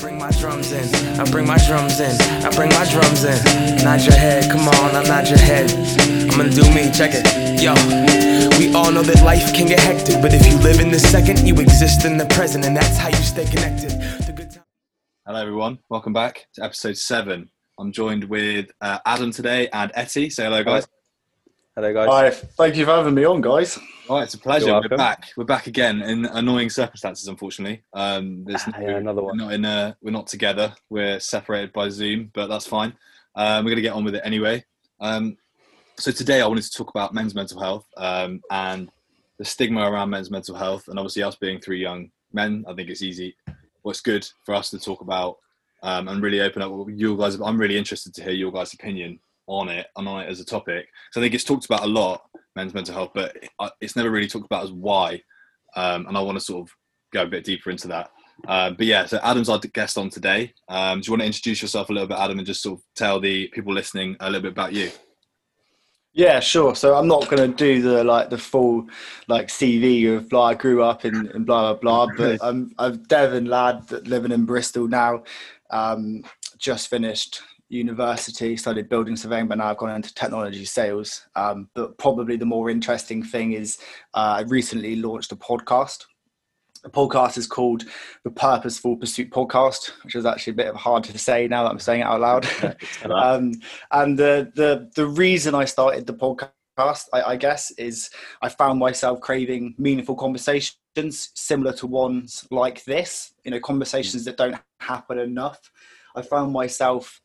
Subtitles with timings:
[0.00, 0.94] bring my drums in.
[1.20, 2.18] I bring my drums in.
[2.44, 3.38] I bring my drums in.
[3.84, 5.70] Nod your head, come on, I nod your head.
[6.30, 7.26] I'm gonna do me, check it.
[7.60, 7.74] Yo,
[8.58, 11.46] we all know that life can get hectic, but if you live in the second,
[11.46, 13.90] you exist in the present, and that's how you stay connected.
[13.90, 14.58] Times-
[15.26, 15.78] Hello, everyone.
[15.90, 17.50] Welcome back to episode seven.
[17.78, 20.30] I'm joined with uh, Adam today and Etty.
[20.30, 20.84] Say hello, guys.
[20.84, 20.99] Hello,
[21.76, 22.08] guys.
[22.08, 23.78] Hi, thank you for having me on, guys.
[24.08, 24.66] All right, it's a pleasure.
[24.66, 25.28] You're We're back.
[25.36, 27.28] We're back again in annoying circumstances.
[27.28, 29.38] Unfortunately, um, there's Ah, yeah, another one.
[29.38, 30.74] We're not in a, We're not together.
[30.88, 32.92] We're separated by Zoom, but that's fine.
[33.36, 34.64] Um, we're gonna get on with it anyway.
[35.00, 35.36] Um,
[35.96, 38.90] so today, I wanted to talk about men's mental health um, and
[39.38, 42.64] the stigma around men's mental health, and obviously us being three young men.
[42.68, 43.36] I think it's easy.
[43.84, 45.36] Well, good for us to talk about
[45.82, 47.40] um, and really open up what you guys.
[47.40, 50.44] I'm really interested to hear your guys' opinion on it and on it as a
[50.44, 50.86] topic.
[51.12, 52.22] So I think it's talked about a lot,
[52.56, 53.36] men's mental health, but
[53.80, 55.22] it's never really talked about as why.
[55.76, 56.74] Um, and I want to sort of
[57.12, 58.10] go a bit deeper into that.
[58.48, 60.52] Um, but yeah, so Adam's our guest on today.
[60.68, 62.84] Um, do you want to introduce yourself a little bit, Adam, and just sort of
[62.96, 64.90] tell the people listening a little bit about you?
[66.12, 66.74] Yeah, sure.
[66.74, 68.88] So I'm not going to do the like the full
[69.28, 72.16] like CV of like I grew up in, in blah blah blah.
[72.16, 75.22] But I'm I'm Devon lad living in Bristol now.
[75.70, 76.24] Um,
[76.58, 81.26] just finished university, studied building surveying, but now I've gone into technology sales.
[81.36, 83.78] Um, but probably the more interesting thing is
[84.12, 86.04] uh, I recently launched a podcast.
[86.82, 87.84] The podcast is called
[88.24, 91.70] the Purposeful Pursuit Podcast, which is actually a bit of hard to say now that
[91.70, 92.48] I'm saying it out loud.
[93.10, 93.52] um,
[93.92, 98.10] and the, the the reason I started the podcast, I, I guess, is
[98.42, 100.74] I found myself craving meaningful conversations
[101.34, 103.32] similar to ones like this.
[103.44, 105.70] You know, conversations that don't happen enough.
[106.16, 107.20] I found myself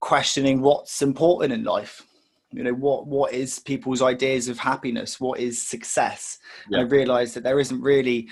[0.00, 2.04] questioning what's important in life.
[2.52, 5.20] You know, what what is people's ideas of happiness?
[5.20, 6.38] What is success?
[6.70, 6.80] Yeah.
[6.80, 8.28] And I realised that there isn't really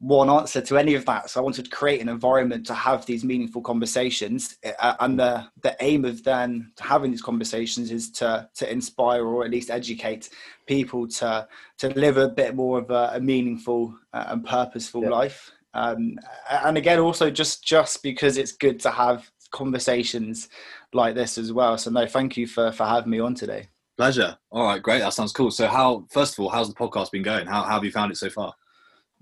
[0.00, 1.30] one answer to any of that.
[1.30, 5.46] So I wanted to create an environment to have these meaningful conversations, uh, and the
[5.62, 10.28] the aim of then having these conversations is to to inspire or at least educate
[10.66, 15.08] people to to live a bit more of a, a meaningful uh, and purposeful Yeah.
[15.08, 15.50] life.
[15.72, 16.18] Um,
[16.48, 20.48] and again, also just just because it's good to have conversations
[20.92, 21.78] like this as well.
[21.78, 23.68] So no, thank you for for having me on today.
[23.96, 24.36] Pleasure.
[24.50, 24.98] All right, great.
[24.98, 25.50] That sounds cool.
[25.52, 27.46] So, how first of all, how's the podcast been going?
[27.46, 28.52] How, how have you found it so far?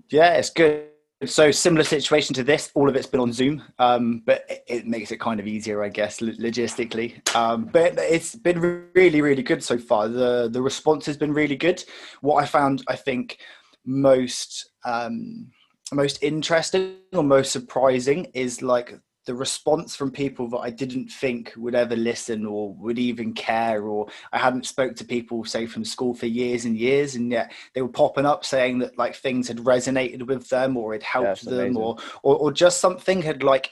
[0.09, 0.87] Yeah, it's good.
[1.25, 4.87] So similar situation to this, all of it's been on Zoom, um, but it, it
[4.87, 7.35] makes it kind of easier, I guess, logistically.
[7.35, 10.09] Um, but it's been really, really good so far.
[10.09, 11.81] the The response has been really good.
[12.19, 13.37] What I found, I think,
[13.85, 15.51] most um,
[15.93, 21.53] most interesting or most surprising is like the response from people that I didn't think
[21.55, 25.85] would ever listen or would even care, or I hadn't spoke to people say from
[25.85, 29.47] school for years and years, and yet they were popping up saying that like things
[29.47, 33.43] had resonated with them or it helped that's them or, or or just something had
[33.43, 33.71] like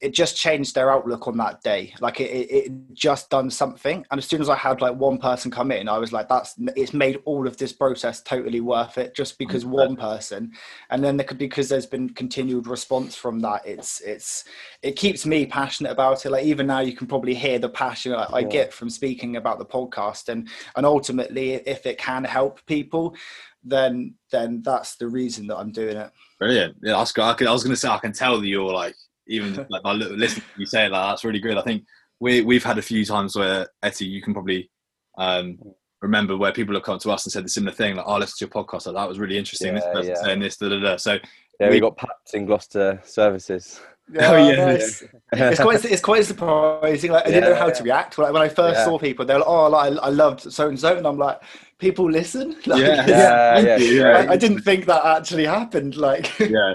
[0.00, 1.92] it just changed their outlook on that day.
[2.00, 4.04] Like it, it, it just done something.
[4.10, 6.54] And as soon as i had like one person come in i was like that's
[6.76, 9.70] it's made all of this process totally worth it just because mm.
[9.70, 10.52] one person.
[10.90, 14.44] And then there could because there's been continued response from that it's it's
[14.82, 16.30] it keeps me passionate about it.
[16.30, 19.58] Like even now you can probably hear the passion i, I get from speaking about
[19.58, 20.28] the podcast.
[20.28, 23.16] And and ultimately if it can help people
[23.64, 26.10] then then that's the reason that i'm doing it.
[26.38, 26.76] Brilliant.
[26.80, 27.24] Yeah, that's good.
[27.24, 28.94] I, could, I was going to say I can tell that you're like
[29.28, 31.56] even like by listening to you say that, like that's really good.
[31.58, 31.84] I think
[32.20, 34.70] we we've had a few times where Etty, you can probably
[35.18, 35.58] um,
[36.00, 38.34] remember where people have come to us and said the similar thing, like, "Oh, listen
[38.38, 38.86] to your podcast.
[38.86, 39.74] Like, that was really interesting.
[39.74, 40.22] this Yeah, person yeah.
[40.22, 41.18] saying this, da da da." So
[41.60, 43.80] Yeah, We- we got Pats in Gloucester services.
[44.18, 44.64] Oh, yeah.
[44.72, 45.02] nice.
[45.32, 47.10] it's quite it's quite surprising.
[47.12, 48.16] Like I didn't know how to react.
[48.16, 48.84] Like, when I first Yeah.
[48.84, 51.18] saw people, they were like, "Oh, like, I, I loved so and so," and I'm
[51.18, 51.40] like,
[51.78, 53.06] "People listen." Like, Yeah.
[53.06, 54.04] Yeah, thank yeah.
[54.30, 55.96] I, I didn't think that actually happened.
[55.96, 56.74] Like, yeah,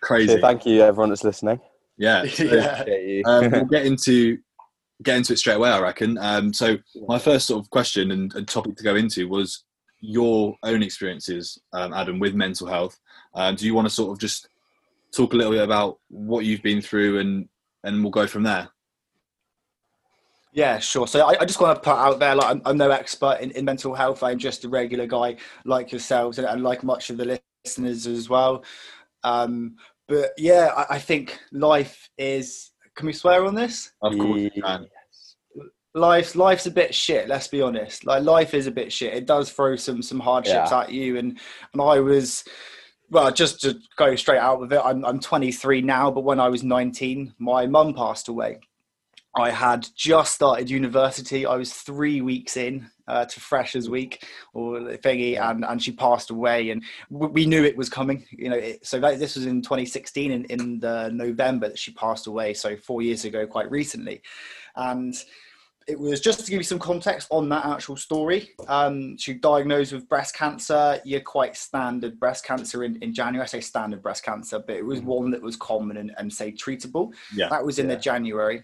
[0.00, 0.34] crazy.
[0.34, 1.60] So thank you, everyone that's listening.
[2.00, 2.24] Yeah.
[2.30, 3.22] So, yeah.
[3.26, 4.38] Um, we'll get into
[5.02, 5.70] get into it straight away.
[5.70, 6.18] I reckon.
[6.18, 9.64] Um, so my first sort of question and, and topic to go into was
[10.00, 12.98] your own experiences, um, Adam, with mental health.
[13.34, 14.48] Um, do you want to sort of just
[15.12, 17.48] talk a little bit about what you've been through, and
[17.84, 18.68] and we'll go from there.
[20.52, 21.06] Yeah, sure.
[21.06, 23.52] So I, I just want to put out there, like I'm, I'm no expert in,
[23.52, 24.22] in mental health.
[24.22, 28.28] I'm just a regular guy like yourselves and, and like much of the listeners as
[28.28, 28.64] well.
[29.22, 29.76] Um,
[30.10, 32.72] but yeah, I, I think life is.
[32.96, 33.92] Can we swear on this?
[34.02, 34.86] Of course, you can.
[35.94, 39.26] life's life's a bit shit let's be honest like life is a bit shit it
[39.26, 40.80] does throw some some hardships Yeah.
[40.82, 41.38] at you and
[41.72, 42.44] and i was
[43.10, 46.48] well just to go straight out with it I'm, I'm 23 now but when i
[46.48, 48.60] was 19 my mum passed away
[49.34, 51.46] I had just started university.
[51.46, 56.30] I was three weeks in uh, to Freshers Week or thingy, and, and she passed
[56.30, 56.70] away.
[56.70, 58.26] And we knew it was coming.
[58.30, 61.92] You know, it, so that, this was in 2016, in, in the November that she
[61.92, 62.54] passed away.
[62.54, 64.20] So four years ago, quite recently,
[64.74, 65.14] and
[65.86, 68.50] it was just to give you some context on that actual story.
[68.68, 71.00] Um, she diagnosed with breast cancer.
[71.04, 73.42] You're quite standard breast cancer in, in January.
[73.42, 75.08] I say standard breast cancer, but it was mm-hmm.
[75.08, 77.12] one that was common and, and say treatable.
[77.34, 77.48] Yeah.
[77.48, 77.94] That was in yeah.
[77.94, 78.62] the January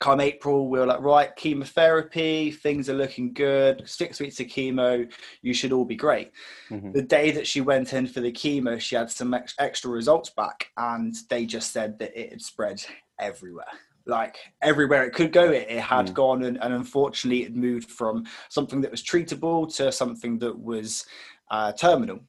[0.00, 3.82] come April, we were like, right, chemotherapy, things are looking good.
[3.88, 5.10] Six weeks of chemo,
[5.42, 6.32] you should all be great.
[6.70, 6.92] Mm-hmm.
[6.92, 10.30] The day that she went in for the chemo, she had some ex- extra results
[10.30, 12.84] back, and they just said that it had spread
[13.18, 13.66] everywhere.
[14.06, 16.14] Like everywhere it could go, it, it had mm.
[16.14, 21.06] gone, and, and, unfortunately, it moved from something that was treatable to something that was
[21.50, 22.20] uh, terminal.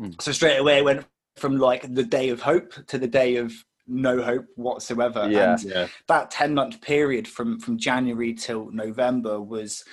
[0.00, 0.20] Mm.
[0.20, 1.06] So straight away, it went
[1.36, 3.52] from like the day of hope to the day of
[3.86, 5.28] no hope whatsoever.
[5.30, 5.86] Yeah, and yeah.
[6.08, 9.84] that 10 month period from, from January till November was,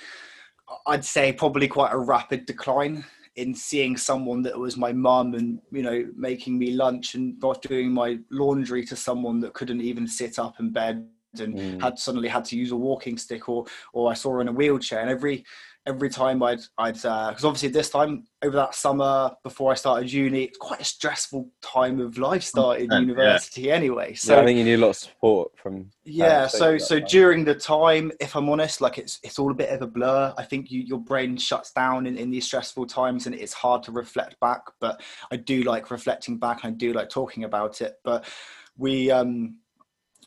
[0.86, 3.04] I'd say, probably quite a rapid decline
[3.36, 7.62] in seeing someone that was my mum and, you know, making me lunch and not
[7.62, 11.08] doing my laundry to someone that couldn't even sit up in bed
[11.38, 11.80] and mm.
[11.80, 14.52] had suddenly had to use a walking stick or or I saw her in a
[14.52, 15.44] wheelchair and every
[15.90, 20.10] every time I'd I'd because uh, obviously this time over that summer before I started
[20.10, 23.74] uni, it's quite a stressful time of life starting university yeah.
[23.74, 24.14] anyway.
[24.14, 25.90] So yeah, I think you need a lot of support from.
[26.04, 27.08] Yeah, so so time.
[27.08, 30.32] during the time, if I'm honest, like it's it's all a bit of a blur.
[30.38, 33.82] I think you, your brain shuts down in, in these stressful times, and it's hard
[33.84, 34.62] to reflect back.
[34.80, 36.60] But I do like reflecting back.
[36.64, 37.96] I do like talking about it.
[38.04, 38.24] But
[38.76, 39.56] we um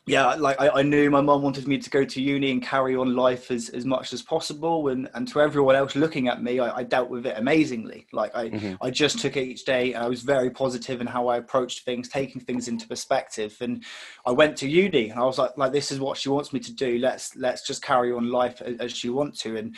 [0.06, 2.94] yeah, like I, I, knew my mum wanted me to go to uni and carry
[2.94, 4.88] on life as, as much as possible.
[4.88, 8.06] And, and to everyone else looking at me, I, I dealt with it amazingly.
[8.12, 8.74] Like I, mm-hmm.
[8.84, 9.94] I just took it each day.
[9.94, 13.56] And I was very positive in how I approached things, taking things into perspective.
[13.62, 13.82] And
[14.26, 16.60] I went to uni and I was like, like, this is what she wants me
[16.60, 16.98] to do.
[16.98, 19.56] Let's, let's just carry on life as, as she wants to.
[19.56, 19.74] And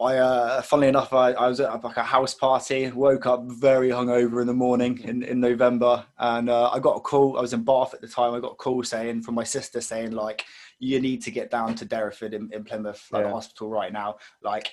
[0.00, 2.90] I, uh, funnily enough, I, I, was at like a house party.
[2.90, 7.00] Woke up very hungover in the morning in, in November, and uh, I got a
[7.00, 7.38] call.
[7.38, 8.34] I was in Bath at the time.
[8.34, 10.44] I got a call saying from my sister saying like,
[10.80, 13.30] "You need to get down to Derriford in, in Plymouth, like yeah.
[13.30, 14.16] hospital right now.
[14.42, 14.72] Like,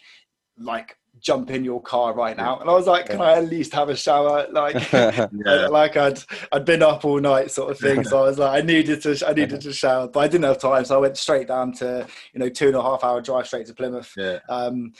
[0.57, 3.74] like jump in your car right now." And I was like, "Can I at least
[3.74, 5.68] have a shower?" Like, yeah.
[5.69, 6.19] like I'd
[6.51, 8.03] I'd been up all night, sort of thing.
[8.03, 10.59] So I was like, I needed to I needed to shower, but I didn't have
[10.59, 13.48] time, so I went straight down to you know two and a half hour drive
[13.48, 14.13] straight to Plymouth.
[14.18, 14.39] Yeah.
[14.50, 14.94] Um,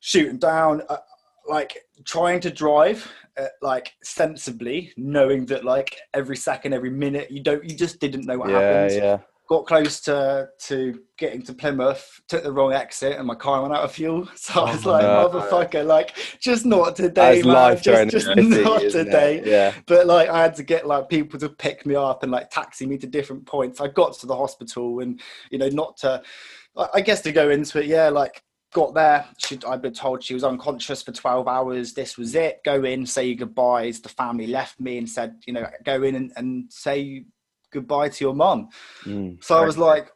[0.00, 0.98] shooting down, uh,
[1.48, 7.42] like trying to drive uh, like sensibly, knowing that like every second, every minute, you
[7.42, 8.94] don't, you just didn't know what yeah, happened.
[8.94, 9.18] Yeah.
[9.48, 13.74] Got close to to getting to Plymouth, took the wrong exit, and my car went
[13.74, 14.28] out of fuel.
[14.36, 15.28] So I was oh, like, no.
[15.28, 17.52] "Motherfucker, like just not today, man.
[17.52, 19.72] Life just, just not today." Yeah.
[19.86, 22.86] But like, I had to get like people to pick me up and like taxi
[22.86, 23.80] me to different points.
[23.80, 25.20] I got to the hospital, and
[25.50, 26.22] you know, not to,
[26.92, 28.42] I guess to go into it, yeah, like
[28.72, 29.24] got there.
[29.38, 31.94] She, I'd been told she was unconscious for 12 hours.
[31.94, 32.60] This was it.
[32.62, 34.00] Go in, say your goodbyes.
[34.00, 37.24] The family left me and said, you know, go in and, and say
[37.72, 38.68] goodbye to your mum.
[39.04, 40.10] Mm, so I was like,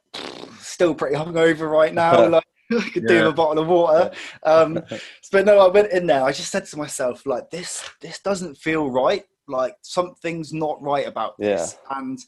[0.59, 2.27] still pretty hungover right now.
[2.29, 3.23] like, I could yeah.
[3.23, 4.13] do a bottle of water.
[4.45, 4.81] Um,
[5.33, 6.23] but no, I went in there.
[6.23, 9.25] I just said to myself, like, this, this doesn't feel right.
[9.49, 11.77] Like something's not right about this.
[11.91, 11.99] Yeah.
[11.99, 12.19] And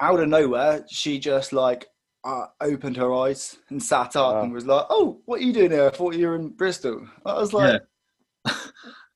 [0.00, 1.86] out of nowhere, she just like
[2.24, 4.42] uh, opened her eyes and sat up wow.
[4.42, 5.86] and was like, "Oh, what are you doing here?
[5.86, 7.82] I thought you were in Bristol." I was like,
[8.46, 8.54] yeah.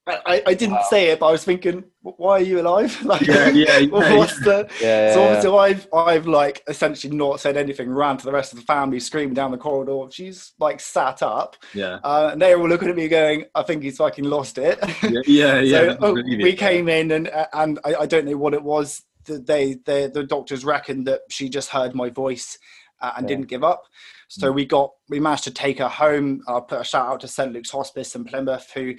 [0.08, 0.86] I, I, didn't wow.
[0.88, 4.68] say it, but I was thinking, "Why are you alive?" like, yeah, yeah, what's the?
[4.80, 7.90] Yeah, so obviously, I've I've like essentially not said anything.
[7.90, 10.06] Ran to the rest of the family, screaming down the corridor.
[10.12, 11.56] She's like sat up.
[11.74, 14.58] Yeah, uh, and they were all looking at me, going, "I think he's fucking lost
[14.58, 15.60] it." Yeah, yeah.
[15.60, 19.02] yeah so, oh, we came in, and and I, I don't know what it was.
[19.24, 22.58] They, they, the doctors reckoned that she just heard my voice
[23.00, 23.36] uh, and yeah.
[23.36, 23.82] didn't give up.
[24.28, 24.54] So mm.
[24.54, 26.42] we got we managed to take her home.
[26.48, 28.94] I'll put a shout out to St Luke's Hospice in Plymouth who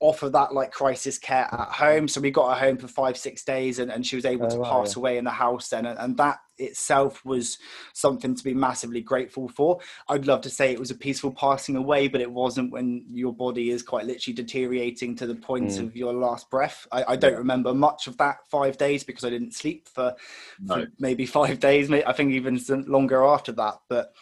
[0.00, 2.06] offer that like crisis care at home.
[2.06, 4.50] So we got her home for five, six days and, and she was able oh,
[4.50, 5.00] to wow, pass yeah.
[5.00, 5.86] away in the house then.
[5.86, 7.58] And, and, that itself was
[7.92, 9.78] something to be massively grateful for.
[10.08, 13.32] I'd love to say it was a peaceful passing away, but it wasn't when your
[13.32, 15.80] body is quite literally deteriorating to the point mm.
[15.80, 16.86] of your last breath.
[16.90, 20.16] I, I don't remember much of that five days because I didn't sleep for,
[20.60, 20.74] no.
[20.74, 21.90] for maybe five days.
[21.92, 23.74] I think even longer after that.
[23.88, 24.12] But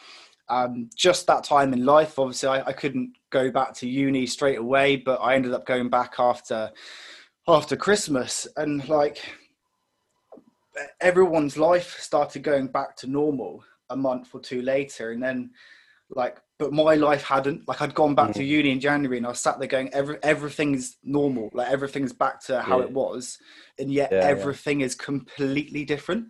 [0.49, 4.59] um, just that time in life, obviously, I, I, couldn't go back to uni straight
[4.59, 6.71] away, but I ended up going back after
[7.49, 9.19] after Christmas, and like
[11.01, 15.51] everyone's life started going back to normal a month or two later, and then
[16.11, 17.67] like, but my life hadn't.
[17.67, 18.39] Like, I'd gone back mm-hmm.
[18.41, 22.13] to uni in January, and I was sat there going, Every, everything's normal, like everything's
[22.13, 22.85] back to how yeah.
[22.85, 23.39] it was,
[23.81, 24.87] and yet yeah, everything yeah.
[24.87, 26.29] is completely different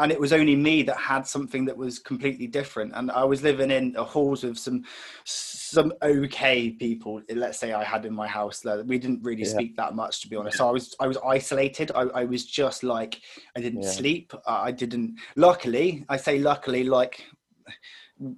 [0.00, 2.92] and it was only me that had something that was completely different.
[2.94, 4.84] And i was living in a halls with some
[5.24, 8.64] some okay people let's say i had in my house.
[8.86, 9.50] We didn't really yeah.
[9.50, 10.58] speak that much to be honest.
[10.58, 11.92] So i was i was isolated.
[11.94, 13.20] I, I was just like
[13.56, 13.90] i didn't yeah.
[13.90, 14.32] sleep.
[14.46, 17.24] I didn't luckily i say luckily like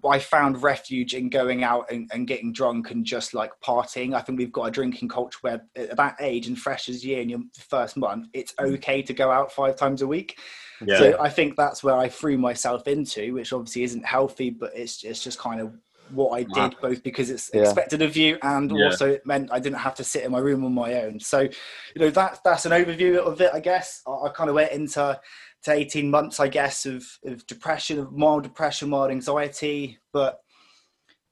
[0.09, 4.15] I found refuge in going out and, and, getting drunk and just like partying.
[4.15, 7.21] I think we've got a drinking culture where at that age and fresh as year
[7.21, 8.73] in your first month, it's mm.
[8.75, 10.39] okay to go out five times a week.
[10.87, 10.99] Yeah.
[10.99, 15.03] So I think that's where I threw myself into, which obviously isn't healthy, but it's
[15.05, 15.73] it's just kind of
[16.11, 17.63] what I did, both because it's yeah.
[17.63, 18.87] expected of you and yeah.
[18.87, 21.19] also it meant I didn't have to sit in my room on my own.
[21.21, 21.51] So, you
[21.97, 24.03] know, that that's an overview of it, I guess.
[24.07, 25.19] I, I kind of went into
[25.65, 30.41] to 18 months, I guess, of, of depression, of mild depression, mild anxiety, but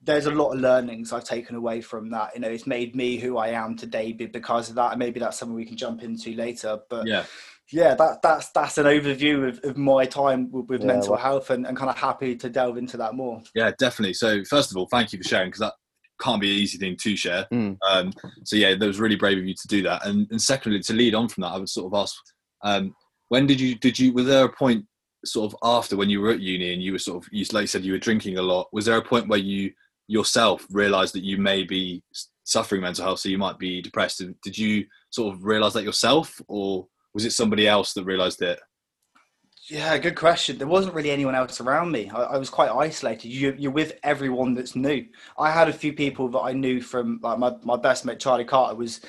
[0.03, 2.35] there's a lot of learnings I've taken away from that.
[2.35, 4.93] You know, it's made me who I am today because of that.
[4.93, 6.79] And maybe that's something we can jump into later.
[6.89, 7.25] But yeah,
[7.71, 11.21] yeah, that, that's that's an overview of, of my time with, with yeah, mental well,
[11.21, 13.43] health, and, and kind of happy to delve into that more.
[13.55, 14.15] Yeah, definitely.
[14.15, 15.75] So first of all, thank you for sharing because that
[16.21, 17.47] can't be an easy thing to share.
[17.53, 17.77] Mm.
[17.89, 18.13] Um,
[18.45, 20.07] so yeah, that was really brave of you to do that.
[20.07, 22.15] And, and secondly, to lead on from that, I would sort of ask,
[22.63, 22.95] um,
[23.31, 24.85] when did you did you was there a point
[25.25, 27.63] sort of after when you were at uni and you were sort of you like
[27.63, 28.69] you said you were drinking a lot?
[28.73, 29.73] Was there a point where you
[30.09, 32.03] yourself realized that you may be
[32.43, 34.23] suffering mental health, so you might be depressed?
[34.43, 38.59] Did you sort of realize that yourself, or was it somebody else that realised it?
[39.69, 40.59] Yeah, good question.
[40.59, 42.11] There wasn't really anyone else around me.
[42.11, 43.29] I, I was quite isolated.
[43.29, 45.07] You, are with everyone that's new.
[45.39, 48.45] I had a few people that I knew from like my, my best mate Charlie
[48.45, 49.01] Carter was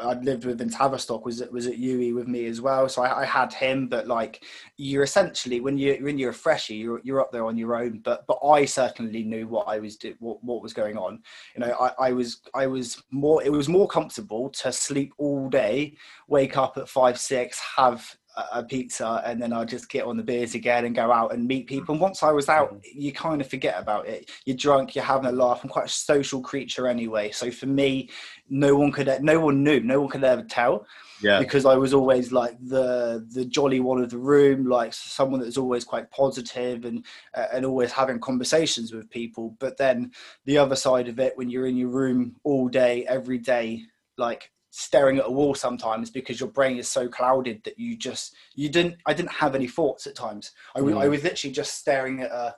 [0.00, 2.88] I'd lived with in Tavistock was was at UWE with me as well.
[2.88, 4.44] So I, I, had him, but like
[4.76, 7.98] you're essentially when you when you're a freshie, you're you're up there on your own.
[7.98, 11.22] But but I certainly knew what I was do, what, what was going on.
[11.54, 15.48] You know, I, I was I was more it was more comfortable to sleep all
[15.48, 15.96] day,
[16.28, 18.16] wake up at five six, have
[18.52, 21.46] a pizza and then I'll just get on the beers again and go out and
[21.46, 21.94] meet people.
[21.94, 23.00] And once I was out, mm-hmm.
[23.00, 24.30] you kind of forget about it.
[24.44, 25.60] You're drunk, you're having a laugh.
[25.62, 27.30] I'm quite a social creature anyway.
[27.30, 28.10] So for me,
[28.48, 30.86] no one could, no one knew, no one could ever tell.
[31.20, 31.40] Yeah.
[31.40, 35.58] Because I was always like the the jolly one of the room, like someone that's
[35.58, 37.04] always quite positive and
[37.34, 39.56] uh, and always having conversations with people.
[39.58, 40.12] But then
[40.44, 43.82] the other side of it, when you're in your room all day, every day,
[44.16, 48.36] like staring at a wall sometimes because your brain is so clouded that you just
[48.54, 50.96] you didn't i didn't have any thoughts at times i, mm.
[50.96, 52.54] I was literally just staring at a,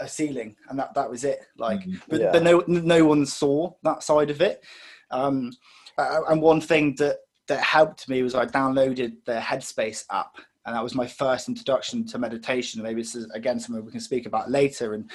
[0.00, 2.32] a ceiling and that that was it like mm, but, yeah.
[2.32, 4.62] but no no one saw that side of it
[5.10, 5.52] um
[5.96, 10.82] and one thing that that helped me was i downloaded the headspace app and that
[10.82, 14.50] was my first introduction to meditation maybe this is again something we can speak about
[14.50, 15.10] later and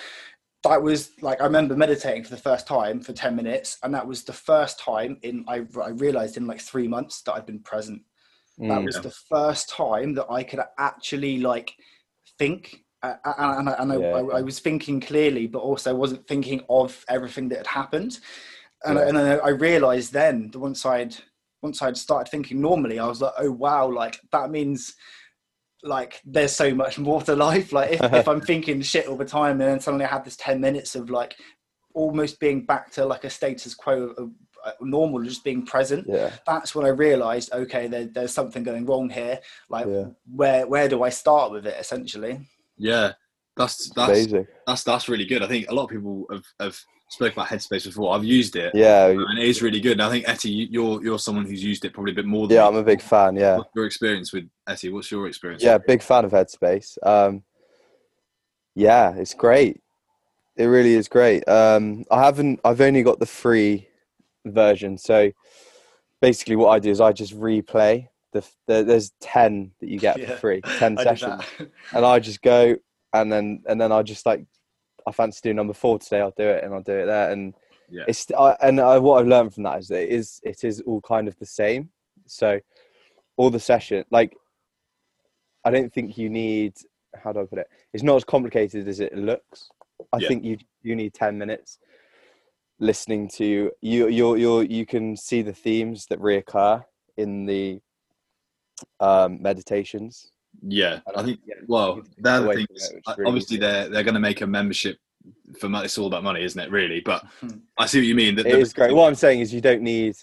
[0.64, 4.06] that was like I remember meditating for the first time for 10 minutes and that
[4.06, 7.60] was the first time in I, I realized in like three months that I'd been
[7.60, 8.02] present
[8.60, 11.74] mm, that was the first time that I could actually like
[12.38, 14.10] think uh, and, and, and yeah.
[14.10, 18.20] I, I, was thinking clearly but also wasn't thinking of everything that had happened
[18.84, 19.08] and, yeah.
[19.08, 21.16] and then I realized then that once I'd
[21.62, 24.96] once I'd started thinking normally I was like oh wow like that means
[25.84, 27.72] like there's so much more to life.
[27.72, 30.36] Like if, if i'm thinking shit all the time and then suddenly i have this
[30.38, 31.36] 10 minutes of like
[31.94, 34.32] almost being back to like a status quo of,
[34.66, 36.32] uh, normal just being present yeah.
[36.46, 39.40] that's when i realized okay there, there's something going wrong here.
[39.70, 40.08] Like yeah.
[40.26, 42.42] where where do i start with it essentially?
[42.78, 43.14] Yeah.
[43.60, 44.28] That's that's
[44.66, 45.44] that's that's really good.
[45.44, 46.80] I think a lot of people have have
[47.10, 48.16] spoke about Headspace before.
[48.16, 48.74] I've used it.
[48.74, 49.94] Yeah, and it is really good.
[49.94, 52.48] And I think Etty, you're you're someone who's used it probably a bit more.
[52.50, 53.36] yeah, I'm a big fan.
[53.36, 53.58] Yeah.
[53.58, 54.90] What's your experience with Etty?
[54.90, 55.64] What's your experience?
[55.64, 56.98] Yeah, big fan of Headspace.
[57.04, 57.44] Um,
[58.76, 59.82] yeah, it's great.
[60.56, 61.48] It really is great.
[61.48, 62.60] Um, I haven't.
[62.64, 63.88] I've only got the free
[64.46, 64.98] version.
[64.98, 65.32] So
[66.22, 68.08] basically, what I do is I just replay.
[68.32, 71.42] The, the there's ten that you get yeah, for free, ten sessions,
[71.94, 72.76] and I just go
[73.14, 74.46] and then and then I just like
[75.10, 76.22] I fancy doing number four today.
[76.22, 77.32] I'll do it, and I'll do it there.
[77.32, 77.54] And
[77.90, 78.04] yeah.
[78.08, 80.82] it's I, and I, what I've learned from that is that it is it is
[80.82, 81.90] all kind of the same.
[82.28, 82.60] So
[83.38, 84.36] all the session, like
[85.66, 86.74] I don't think you need.
[87.16, 87.68] How do I put it?
[87.92, 89.70] It's not as complicated as it looks.
[90.14, 90.28] I yeah.
[90.28, 91.80] think you you need ten minutes
[92.80, 93.72] listening to you.
[93.82, 96.84] You you you can see the themes that reoccur
[97.18, 97.82] in the
[99.00, 100.32] um, meditations
[100.68, 101.40] yeah, I think.
[101.68, 102.92] Well, they're the things.
[103.18, 103.62] Really obviously, easy.
[103.62, 104.98] they're they're going to make a membership
[105.60, 105.86] for money.
[105.86, 106.72] It's all about money, isn't it?
[106.72, 107.26] Really, but.
[107.78, 108.36] I see what you mean.
[108.36, 108.94] That it is great.
[108.94, 110.16] What I'm saying is, you don't need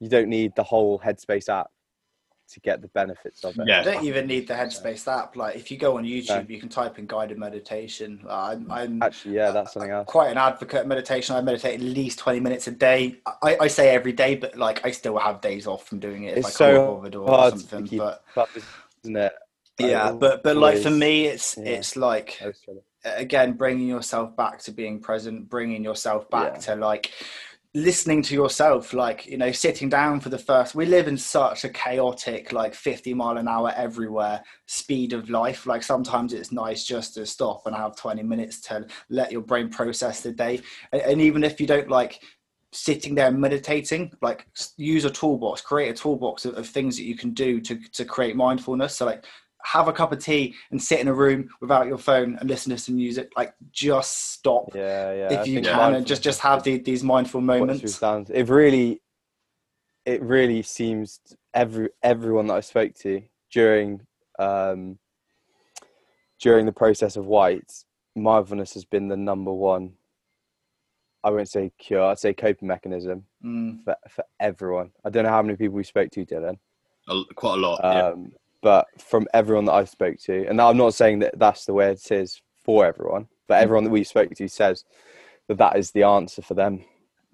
[0.00, 1.70] you don't need the whole Headspace app
[2.50, 3.66] to get the benefits of it.
[3.66, 3.80] Yeah.
[3.80, 5.36] You don't even need the Headspace app.
[5.36, 8.24] Like if you go on YouTube, you can type in guided meditation.
[8.28, 10.06] I'm, I'm, actually yeah, that's something else.
[10.08, 11.36] Quite an advocate of meditation.
[11.36, 13.20] I meditate at least 20 minutes a day.
[13.42, 16.38] I, I say every day, but like I still have days off from doing it.
[16.38, 17.98] It's so hard or something.
[17.98, 18.48] But, up,
[19.04, 19.32] isn't it?
[19.78, 21.64] Yeah, but but like for me, it's yeah.
[21.64, 26.28] it's like I always try to- again bringing yourself back to being present bringing yourself
[26.30, 26.60] back Yeah.
[26.60, 27.12] to like
[27.74, 31.64] listening to yourself like you know sitting down for the first we live in such
[31.64, 36.84] a chaotic like 50 mile an hour everywhere speed of life like sometimes it's nice
[36.84, 40.60] just to stop and have 20 minutes to let your brain process the day
[40.92, 42.20] and, and even if you don't like
[42.72, 47.16] sitting there meditating like use a toolbox create a toolbox of, of things that you
[47.16, 49.24] can do to to create mindfulness so like
[49.64, 52.70] have a cup of tea and sit in a room without your phone and listen
[52.70, 55.28] to some music like just stop Yeah, yeah.
[55.38, 58.30] I if you can and just just have the, these mindful moments it's.
[58.30, 59.00] It really,
[60.06, 61.20] it really seems
[61.54, 64.00] every everyone that I spoke to during
[64.38, 64.98] um,
[66.40, 67.72] during the process of white,
[68.14, 69.94] mindfulness has been the number one.
[71.24, 72.04] I won't say cure.
[72.04, 74.92] I'd say coping mechanism Mm, for for everyone.
[75.04, 76.58] I don't know how many people we spoke to, Dylan.
[77.08, 77.80] A- quite a lot.
[77.82, 78.12] yeah.
[78.60, 81.90] But from everyone that I spoke to, and I'm not saying that that's the way
[81.92, 84.84] it is for everyone, but everyone that we spoke to says
[85.46, 86.84] that that is the answer for them.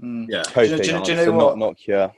[0.03, 0.27] mm.
[0.29, 0.43] yeah.
[0.43, 1.59] Do you Coping, do you know- do you answer, know not what?
[1.59, 2.13] not cure.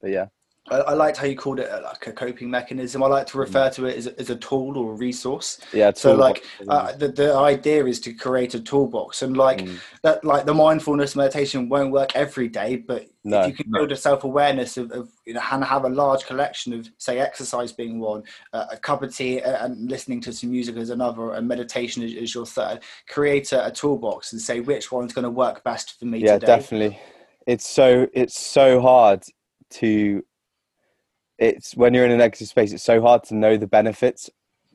[0.00, 0.26] But yeah,
[0.70, 3.02] I, I liked how you called it uh, like a coping mechanism.
[3.02, 5.58] I like to refer to it as a, as a tool or a resource.
[5.72, 5.92] yeah.
[5.94, 9.78] So like uh, the, the idea is to create a toolbox and like Mm.
[10.02, 13.40] that like the mindfulness meditation won't work every day but No.
[13.40, 16.72] if you can build a self-awareness of, of you know and have a large collection
[16.72, 20.76] of say exercise being one uh, a cup of tea and listening to some music
[20.76, 24.90] as another and meditation is, is your third create a, a toolbox and say which
[24.92, 26.98] one's going to work best for me yeah, today definitely.
[27.46, 29.24] It's so it's so hard
[29.70, 30.24] to.
[31.40, 32.72] It's when you're in a negative space.
[32.72, 34.30] It's so hard to know the benefits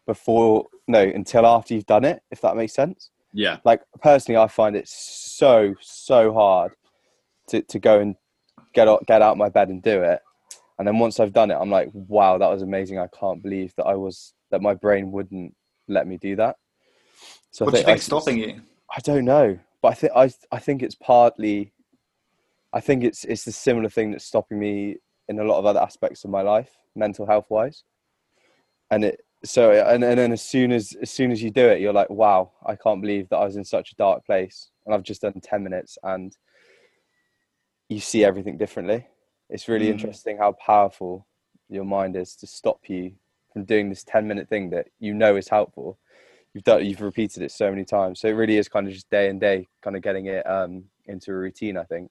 [0.05, 2.21] before no until after you've done it.
[2.31, 3.11] If that makes sense.
[3.37, 3.57] Yeah.
[3.65, 6.71] like personally i find it so so hard
[7.49, 8.15] to, to go and
[8.73, 10.21] get out get out my bed and do it
[10.79, 13.73] and then once i've done it i'm like wow that was amazing i can't believe
[13.75, 15.53] that i was that my brain wouldn't
[15.89, 16.55] let me do that
[17.51, 18.61] so what do you I stopping you
[18.95, 21.73] i don't know but i think i i think it's partly
[22.71, 24.95] i think it's it's the similar thing that's stopping me
[25.27, 27.83] in a lot of other aspects of my life mental health wise.
[28.91, 31.79] And it so and, and then as soon as as soon as you do it
[31.79, 34.71] you're like wow i can't believe that i was in such a dark place.
[34.85, 36.35] And i've just done 10 minutes and
[37.89, 39.07] you see everything differently.
[39.49, 39.91] It's really Mm.
[39.91, 41.27] interesting how powerful
[41.69, 43.13] your mind is to stop you
[43.53, 45.99] from doing this 10 minute thing that you know is helpful.
[46.53, 48.19] You've done you've repeated it so many times.
[48.19, 50.85] So it really is kind of just day and day kind of getting it um
[51.05, 52.09] into a routine i think.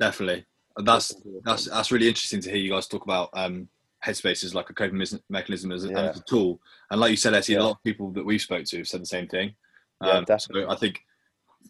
[0.00, 0.44] Definitely.
[0.78, 3.68] That's that's that's really interesting to hear you guys talk about um,
[4.04, 6.10] headspace as like a coping mechanism as a, Yeah.
[6.10, 6.60] as a tool.
[6.90, 7.60] And like you said, Essie, Yeah.
[7.60, 9.54] a lot of people that we've spoke to have said the same thing.
[10.02, 10.74] Yeah, Um, so definitely.
[10.74, 11.00] I think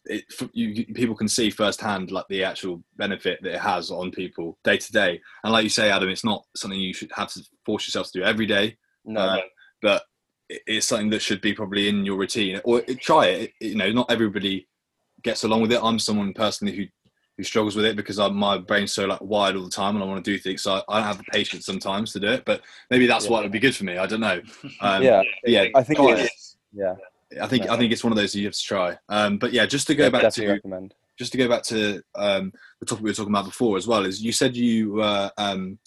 [0.06, 4.10] it, you, you, people can see firsthand like the actual benefit that it has on
[4.10, 5.20] people day to day.
[5.44, 8.18] And like you say, Adam, it's not something you should have to force yourself to
[8.20, 9.40] do every day, no, uh,
[9.82, 10.02] but
[10.48, 12.60] it's something that should be probably in your routine.
[12.64, 13.52] Or try it.
[13.60, 14.66] You know, not everybody
[15.22, 15.80] gets along with it.
[15.82, 16.84] I'm someone personally who
[17.36, 20.04] who struggles with it because I, my brain's so like wired all the time and
[20.04, 20.62] I want to do things.
[20.62, 22.44] So I, I don't have the patience sometimes to do it.
[22.44, 23.32] But maybe that's Yeah.
[23.32, 23.98] what would be good for me.
[23.98, 24.40] I don't know.
[24.80, 25.66] Um, yeah yeah.
[25.74, 26.94] i think it's yeah
[27.40, 28.98] I think I think it's one of those you have to try.
[29.08, 32.02] Um, but yeah, just to go yeah, back to recommend just to go back to
[32.16, 35.30] um, the topic we were talking about before as well is you said you were
[35.38, 35.78] um,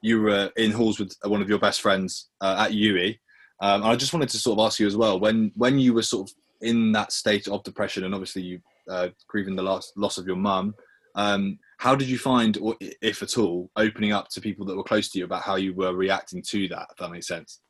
[0.00, 3.18] you were in halls with one of your best friends uh, at UWE.
[3.60, 5.94] Um, and I just wanted to sort of ask you as well when when you
[5.94, 9.92] were sort of in that state of depression and obviously you uh, grieving the loss
[9.96, 10.74] loss of your mum.
[11.14, 14.82] Um, how did you find, or if at all, opening up to people that were
[14.82, 16.86] close to you about how you were reacting to that?
[16.90, 17.60] If that makes sense.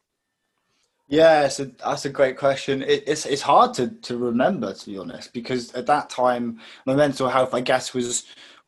[1.08, 2.82] Yeah, so that's a great question.
[2.82, 6.94] It, it's it's hard to to remember to be honest because at that time my
[6.94, 8.24] mental health I guess was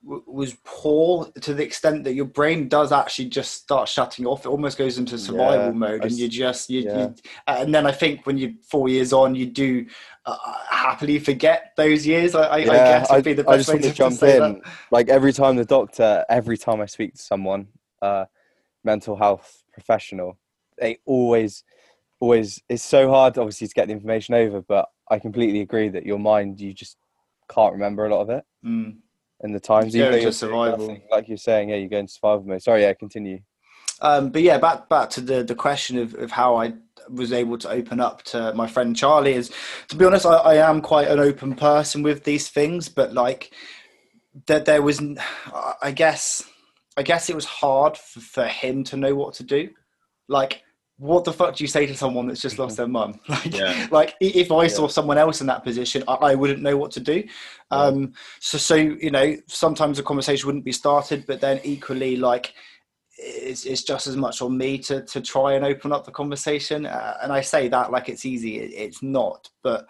[0.06, 4.46] was poor to the extent that your brain does actually just start shutting off.
[4.46, 6.98] It almost goes into survival Yeah, mode, I and you just you, yeah.
[6.98, 7.14] you
[7.46, 9.86] and then I think when you're four years on, you do
[10.24, 10.36] uh,
[10.70, 12.34] happily forget those years.
[12.34, 14.62] I, I, I guess would be the I best just way to to, jump in.
[14.90, 17.68] Like every time the doctor, every time I speak to someone,
[18.00, 18.26] uh,
[18.84, 20.38] mental health professional,
[20.78, 21.64] they always,
[22.20, 22.62] always.
[22.68, 24.62] It's so hard, obviously, to get the information over.
[24.62, 26.96] But I completely agree that your mind, you just
[27.48, 28.44] can't remember a lot of it.
[28.64, 28.98] Mm.
[29.40, 29.94] In the times.
[29.94, 30.78] Even though into survival.
[30.78, 32.62] nothing, like you're saying, yeah, you go into survival mode.
[32.62, 33.40] Sorry, yeah, continue.
[34.00, 36.74] Um, but yeah, back back to the the question of, of how I
[37.08, 39.50] was able to open up to my friend Charlie is
[39.88, 43.52] to be honest, I, I am quite an open person with these things, but like
[44.46, 45.00] that there was,
[45.82, 46.42] I guess,
[46.96, 49.70] I guess it was hard for, for him to know what to do.
[50.28, 50.62] Like,
[50.98, 53.20] what the fuck do you say to someone that's just lost their mum?
[53.28, 53.86] Like, Yeah.
[53.90, 57.00] like if I saw someone else in that position, I, I wouldn't know what to
[57.00, 57.24] do.
[57.70, 62.54] Um, so, so you know, sometimes a conversation wouldn't be started, but then equally, like
[63.18, 66.86] it's, it's just as much on me to to try and open up the conversation.
[66.86, 69.50] Uh, and I say that like it's easy, it, it's not.
[69.62, 69.86] But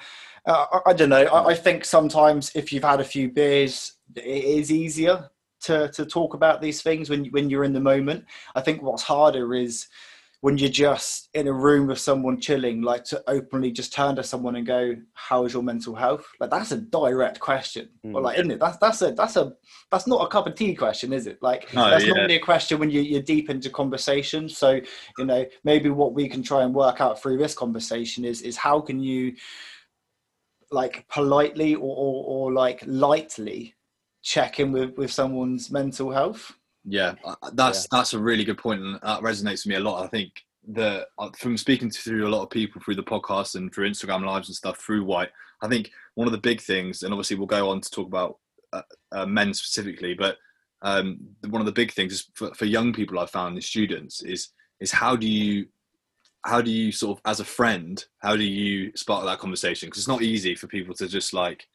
[0.46, 1.24] uh, I, I, don't know.
[1.24, 5.30] I, I, think sometimes if you've had a few beers, it is easier
[5.62, 8.24] to to talk about these things when when you're in the moment.
[8.54, 9.86] I think what's harder is
[10.42, 14.22] when you're just in a room with someone chilling, like to openly just turn to
[14.22, 18.14] someone and go, "How is your mental health?" Like that's a direct question, mm.
[18.14, 18.61] or like, isn't it?
[18.61, 19.55] That's that's a that's a
[19.90, 21.38] that's not a cup of tea question, is it?
[21.42, 22.12] Like no, that's yeah.
[22.12, 24.49] normally a question when you, you're deep into conversation.
[24.49, 24.81] So
[25.18, 28.57] you know, maybe what we can try and work out through this conversation is is
[28.57, 29.35] how can you
[30.70, 33.75] like politely or, or, or like lightly
[34.22, 36.53] check in with with someone's mental health
[36.87, 37.99] yeah, uh, that's yeah.
[37.99, 40.05] that's a really good point, and that resonates with me a lot.
[40.05, 43.57] I think that uh, from speaking to through a lot of people through the podcast
[43.57, 45.31] and through Instagram lives and stuff through White,
[45.62, 48.38] I think one of the big things, and obviously we'll go on to talk about
[48.72, 50.38] uh, uh, men specifically, but
[50.83, 51.18] um,
[51.49, 54.51] one of the big things is for, for young people I've found, the students, is
[54.81, 55.66] is how do you
[56.44, 60.01] how do you sort of as a friend how do you spark that conversation because
[60.01, 61.66] it's not easy for people to just like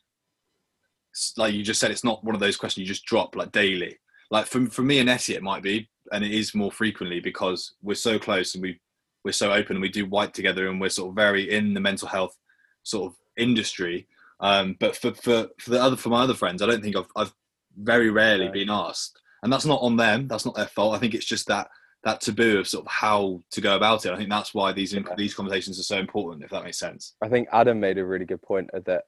[1.35, 3.97] like you just said it's not one of those questions you just drop like daily
[4.31, 7.75] like for, for me and Essie it might be and it is more frequently because
[7.83, 8.79] we're so close and we
[9.23, 11.79] we're so open and we do white together and we're sort of very in the
[11.79, 12.35] mental health
[12.81, 14.07] sort of industry.
[14.39, 17.11] Um, but for, for for the other for my other friends I don't think I've
[17.15, 17.33] I've
[17.77, 19.19] very rarely been asked.
[19.43, 20.27] And that's not on them.
[20.27, 20.95] That's not their fault.
[20.95, 21.67] I think it's just that
[22.03, 24.11] that taboo of sort of how to go about it.
[24.11, 25.01] I think that's why these yeah.
[25.17, 27.15] these conversations are so important if that makes sense.
[27.21, 29.03] I think Adam made a really good point that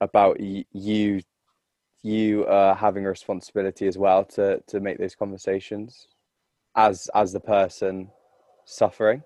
[0.00, 1.20] about you
[2.02, 6.08] you uh, having a responsibility as well to to make those conversations
[6.76, 8.10] as as the person
[8.64, 9.22] suffering.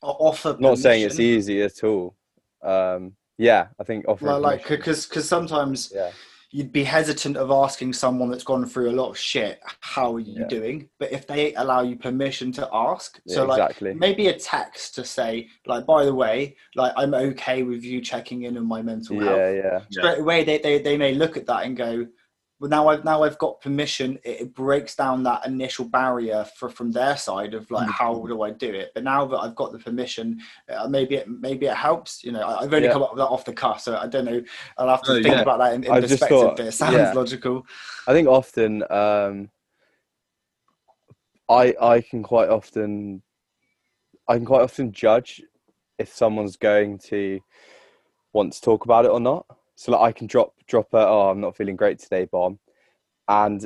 [0.00, 2.14] Offer not saying it's easy at all.
[2.62, 6.10] Um, yeah, I think offer well, like because because sometimes yeah
[6.50, 10.20] you'd be hesitant of asking someone that's gone through a lot of shit how are
[10.20, 10.48] you yeah.
[10.48, 13.94] doing but if they allow you permission to ask yeah, so like exactly.
[13.94, 18.42] maybe a text to say like by the way like i'm okay with you checking
[18.42, 19.80] in on my mental yeah, health yeah yeah.
[19.90, 22.06] straight away they, they, they may look at that and go
[22.60, 24.18] but now I've now I've got permission.
[24.24, 28.28] It, it, breaks down that initial barrier for from their side of like how mm-hmm.
[28.28, 28.90] do I do it.
[28.94, 32.24] But now that I've got the permission, uh, maybe it maybe it helps.
[32.24, 32.92] You know, I, have only yeah.
[32.92, 34.42] come up with that off the cuff, so I don't know.
[34.76, 35.42] I'll have to oh, think yeah.
[35.42, 36.28] about that in, in perspective.
[36.28, 37.12] Thought, but it sounds yeah.
[37.12, 37.64] logical.
[38.08, 39.50] I think often um,
[41.48, 43.22] I I can quite often
[44.26, 45.42] I can quite often judge
[45.98, 47.38] if someone's going to
[48.32, 49.46] want to talk about it or not.
[49.78, 52.58] So like I can drop drop a oh I'm not feeling great today bomb,
[53.28, 53.64] and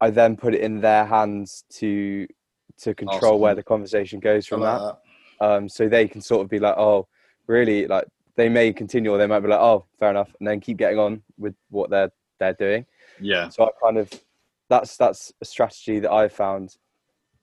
[0.00, 2.26] I then put it in their hands to
[2.78, 3.40] to control awesome.
[3.40, 4.98] where the conversation goes from like that.
[5.40, 5.46] that.
[5.46, 7.08] Um, so they can sort of be like oh
[7.46, 10.60] really like they may continue or they might be like oh fair enough and then
[10.60, 12.86] keep getting on with what they're they're doing.
[13.20, 13.50] Yeah.
[13.50, 14.10] So I kind of
[14.70, 16.74] that's that's a strategy that I found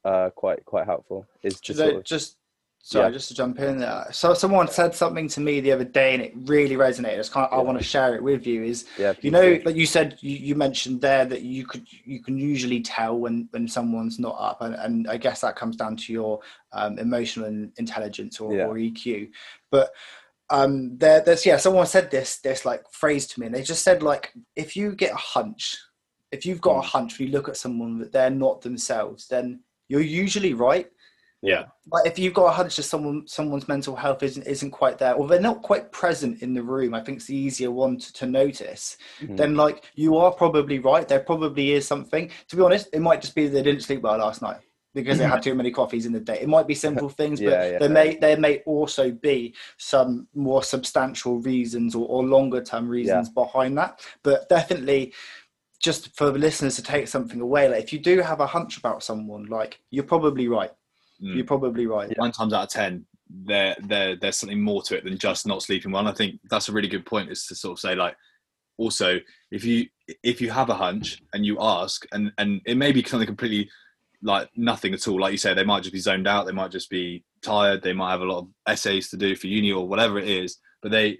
[0.04, 1.28] uh, quite quite helpful.
[1.44, 2.38] Is just sort of, just
[2.84, 3.12] Sorry, yeah.
[3.12, 4.08] just to jump in there.
[4.12, 7.20] So someone said something to me the other day, and it really resonated.
[7.20, 7.60] It's kind of, yeah.
[7.60, 8.64] I want to share it with you.
[8.64, 12.24] Is yeah, you know, like you said, you, you, mentioned there that you could you
[12.24, 15.96] can usually tell when when someone's not up, and, and I guess that comes down
[15.98, 16.40] to your
[16.74, 19.30] um, emotional intelligence or, or EQ.
[19.70, 19.92] But
[20.50, 23.84] um, there, there's yeah, someone said this this like phrase to me, and they just
[23.84, 25.78] said like, if you get a hunch,
[26.32, 26.80] if you've got mm.
[26.80, 30.88] a hunch, when you look at someone that they're not themselves, then you're usually right
[31.42, 31.66] yeah.
[31.88, 35.16] But if you've got a hunch that someone someone's mental health isn't isn't quite there,
[35.16, 38.14] or they're not quite present in the room, I think it's the easier one to,
[38.14, 38.98] to notice.
[39.22, 39.36] Mm-hmm.
[39.36, 41.08] Then like you are probably right.
[41.08, 42.30] There probably is something.
[42.50, 44.60] To be honest, it might just be they didn't sleep well last night
[44.94, 46.40] because they had too many coffees in the day.
[46.42, 50.28] It might be simple things, but yeah, yeah, there may there may also be some
[50.36, 53.44] more substantial reasons or, or longer term reasons yeah.
[53.44, 54.06] behind that.
[54.22, 55.14] But definitely
[55.80, 58.78] just for the listeners to take something away, like if you do have a hunch
[58.78, 60.70] about someone, like you're probably right
[61.22, 61.36] Mm.
[61.36, 62.14] You're probably right.
[62.18, 65.64] Nine times out of ten, there there there's something more to it than just not
[65.64, 66.02] sleeping well.
[66.02, 67.32] And I think that's a really good point.
[67.32, 68.16] Is to sort of say like,
[68.78, 69.20] also
[69.52, 69.88] if you
[70.24, 73.70] if you have a hunch and you ask, and and it may be something completely
[74.24, 75.20] like nothing at all.
[75.20, 76.46] Like you say, they might just be zoned out.
[76.46, 77.82] They might just be tired.
[77.82, 80.58] They might have a lot of essays to do for uni or whatever it is.
[80.82, 81.20] But they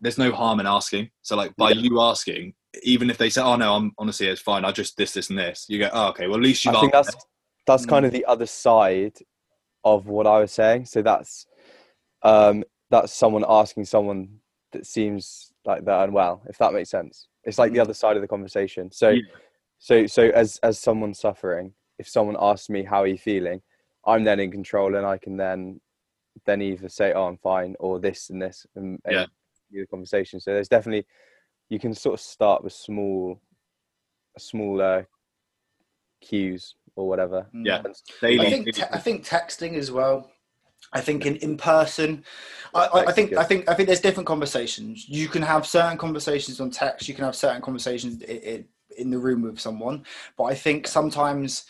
[0.00, 1.10] there's no harm in asking.
[1.22, 1.82] So like by yeah.
[1.82, 4.64] you asking, even if they say, "Oh no, I'm honestly it's fine.
[4.64, 6.26] I just this, this, and this," you go, "Oh okay.
[6.26, 7.14] Well, at least you." I think that's
[7.66, 8.14] that's kind of mm.
[8.14, 9.18] the other side
[9.84, 10.86] of what I was saying.
[10.86, 11.46] So that's
[12.22, 14.38] um, that's someone asking someone
[14.72, 17.28] that seems like they're unwell, if that makes sense.
[17.44, 17.82] It's like the mm.
[17.82, 18.90] other side of the conversation.
[18.90, 19.22] So, yeah.
[19.78, 23.60] so, so as as someone suffering, if someone asks me how are you feeling,
[24.06, 25.80] I'm then in control, and I can then
[26.46, 29.26] then either say, "Oh, I'm fine," or this and this, and, and yeah.
[29.70, 30.40] the conversation.
[30.40, 31.06] So there's definitely
[31.68, 33.40] you can sort of start with small,
[34.38, 35.02] small uh,
[36.20, 37.46] cues or whatever.
[37.54, 37.66] Mm.
[37.66, 37.82] Yeah.
[38.20, 38.46] Daily.
[38.46, 40.30] I think te- I think texting as well.
[40.92, 42.24] I think in, in person,
[42.74, 45.08] I, I, I think I think I think there's different conversations.
[45.08, 47.08] You can have certain conversations on text.
[47.08, 48.64] You can have certain conversations i i
[48.98, 50.04] in the room with someone.
[50.36, 51.64] But I think sometimes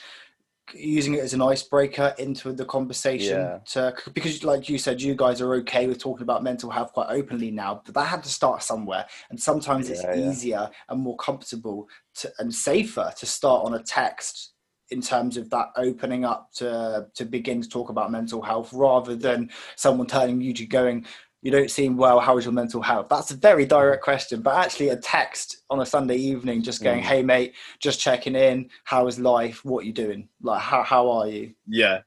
[0.75, 3.59] using it as an icebreaker into the conversation Yeah.
[3.73, 7.09] to because like you said you guys are okay with talking about mental health quite
[7.11, 10.31] openly now but that had to start somewhere and sometimes it's Yeah, yeah.
[10.31, 14.52] easier and more comfortable to, and safer to start on a text
[14.93, 19.17] in terms of that opening up to to begin to talk about mental health rather
[19.17, 21.05] than someone turning you to going
[21.43, 24.55] you don't seem well how is your mental health that's a very direct question but
[24.55, 27.07] actually a text on a sunday evening just going Mm.
[27.07, 31.11] hey mate just checking in how is life what are you doing like how, how
[31.11, 32.01] are you Yeah,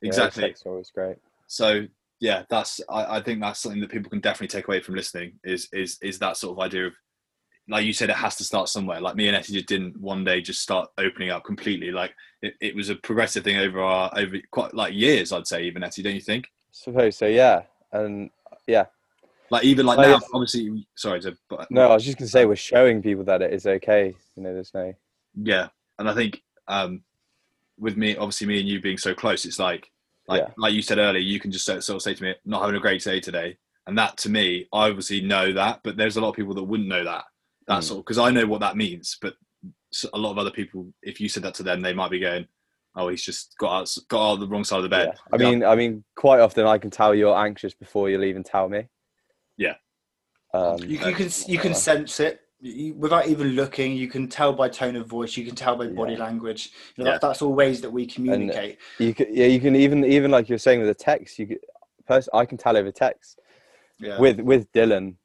[0.00, 0.44] yeah, exactly.
[0.44, 1.16] text always great.
[1.48, 1.86] So
[2.20, 5.38] yeah, that's I, I think that's something that people can definitely take away from listening
[5.44, 6.94] is is is that sort of idea of
[7.68, 9.00] like you said, it has to start somewhere.
[9.00, 11.90] Like me and Etty just didn't one day just start opening up completely.
[11.90, 15.64] Like it, it was a progressive thing over our over quite like years, I'd say,
[15.64, 16.46] even Etty, don't you think?
[16.72, 17.62] Suppose so, yeah.
[17.92, 18.30] And
[18.66, 18.86] yeah,
[19.50, 20.86] Like even like Oh, now, obviously.
[20.94, 23.66] Sorry to but no, I was just gonna say we're showing people that it is
[23.66, 24.14] okay.
[24.36, 24.94] You know, there's no
[25.40, 27.02] yeah, and I think um
[27.78, 29.90] with me, obviously me and you being so close, it's like
[30.26, 30.52] like Yeah.
[30.56, 32.80] like you said earlier, you can just sort of say to me, "Not having a
[32.80, 36.30] great day today," and that to me, I obviously know that, but there's a lot
[36.30, 37.24] of people that wouldn't know that.
[37.68, 37.84] That Mm.
[37.84, 39.34] sort because I know what that means, but
[40.12, 42.46] a lot of other people, if you said that to them, they might be going,
[42.96, 45.20] "Oh, he's just got out, got out the wrong side of the bed." Yeah.
[45.32, 48.68] I mean, I mean, quite often I can tell you're anxious before you'll even tell
[48.68, 48.86] me.
[49.58, 49.74] Yeah.
[50.54, 54.52] Um, you, you can you can sense it you, without even looking you can tell
[54.52, 56.20] by tone of voice you can tell by body Yeah.
[56.20, 57.14] language you know, Yeah.
[57.16, 60.48] that, that's all ways that we communicate you can, yeah, you can even even like
[60.48, 61.58] you're saying with a text, you could,
[62.06, 63.38] pers- I can tell over text
[64.00, 64.18] yeah.
[64.18, 65.16] with with Dylan,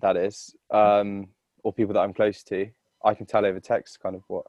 [0.00, 1.26] that is, um,
[1.68, 2.66] or people that I'm close to.
[3.04, 4.46] I can tell over text kind of what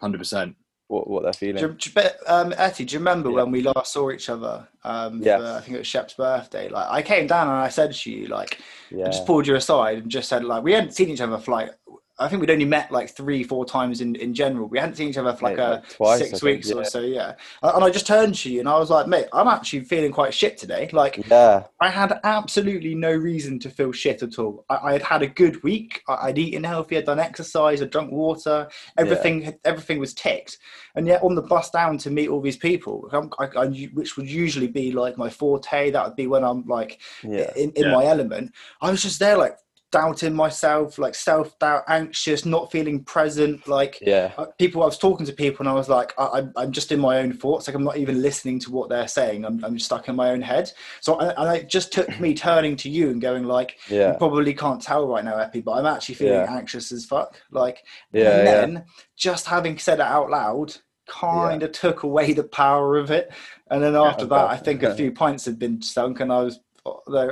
[0.00, 0.56] hundred percent.
[0.88, 1.62] what, what they're feeling.
[1.62, 1.90] Do you, do
[2.26, 3.36] um, Etty, do you remember Yeah.
[3.36, 4.66] when we last saw each other?
[4.82, 6.68] Um, for, I think it was Shep's birthday.
[6.68, 8.58] Like, I came down and I said to you, like,
[8.90, 11.38] yeah, I just pulled you aside and just said, like, we hadn't seen each other
[11.38, 11.70] for like,
[12.18, 14.68] I think we'd only met like three, four times in, in general.
[14.68, 16.84] We hadn't seen each other for like, Mate, a like twice, six think, weeks or
[16.84, 17.34] so, yeah.
[17.62, 20.12] And and I just turned to you and I was like, mate, I'm actually feeling
[20.12, 20.88] quite shit today.
[20.92, 24.64] Like, yeah, I had absolutely no reason to feel shit at all.
[24.70, 26.02] I, I had had a good week.
[26.08, 26.96] I, I'd eaten healthy.
[26.96, 27.82] I'd done exercise.
[27.82, 28.68] I'd drunk water.
[28.96, 30.58] Everything, had everything was ticked.
[30.94, 34.16] And yet, on the bus down to meet all these people, I'm, I, I, which
[34.16, 37.84] would usually be like my forte, that would be when I'm like yeah, in, in
[37.84, 37.92] Yeah.
[37.92, 38.52] my element.
[38.80, 39.58] I was just there, like
[39.96, 44.98] doubting myself, like self doubt, anxious, not feeling present, like yeah, uh, people i was
[44.98, 47.66] talking to people and i was like I, I'm- i'm just in my own thoughts
[47.66, 50.42] like i'm not even listening to what they're saying i'm, I'm stuck in my own
[50.42, 50.70] head.
[51.00, 53.78] So and, and it just took me turning to you and going like
[54.10, 56.56] you probably can't tell right now epi but i'm actually feeling Yeah.
[56.56, 57.40] anxious as fuck.
[57.50, 57.78] Like
[58.12, 58.52] yeah, and yeah.
[58.52, 58.84] then
[59.16, 60.76] just having said it out loud
[61.08, 63.30] kind of took away the power of it.
[63.70, 66.40] And then after I that i think a few pints had been sunk and i
[66.42, 66.60] was
[67.06, 67.30] like,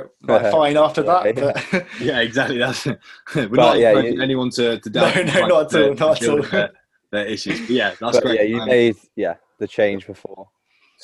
[0.51, 2.57] fine after that Yeah, but Yeah, exactly.
[2.57, 2.85] That's
[3.35, 5.95] we're But, not yeah, you- anyone to, to doubt No, no, not at their- all,
[5.95, 6.69] not at all.
[7.11, 7.59] their issues.
[7.61, 8.35] But yeah, that's But great.
[8.39, 10.49] yeah, you Um, made yeah the change before.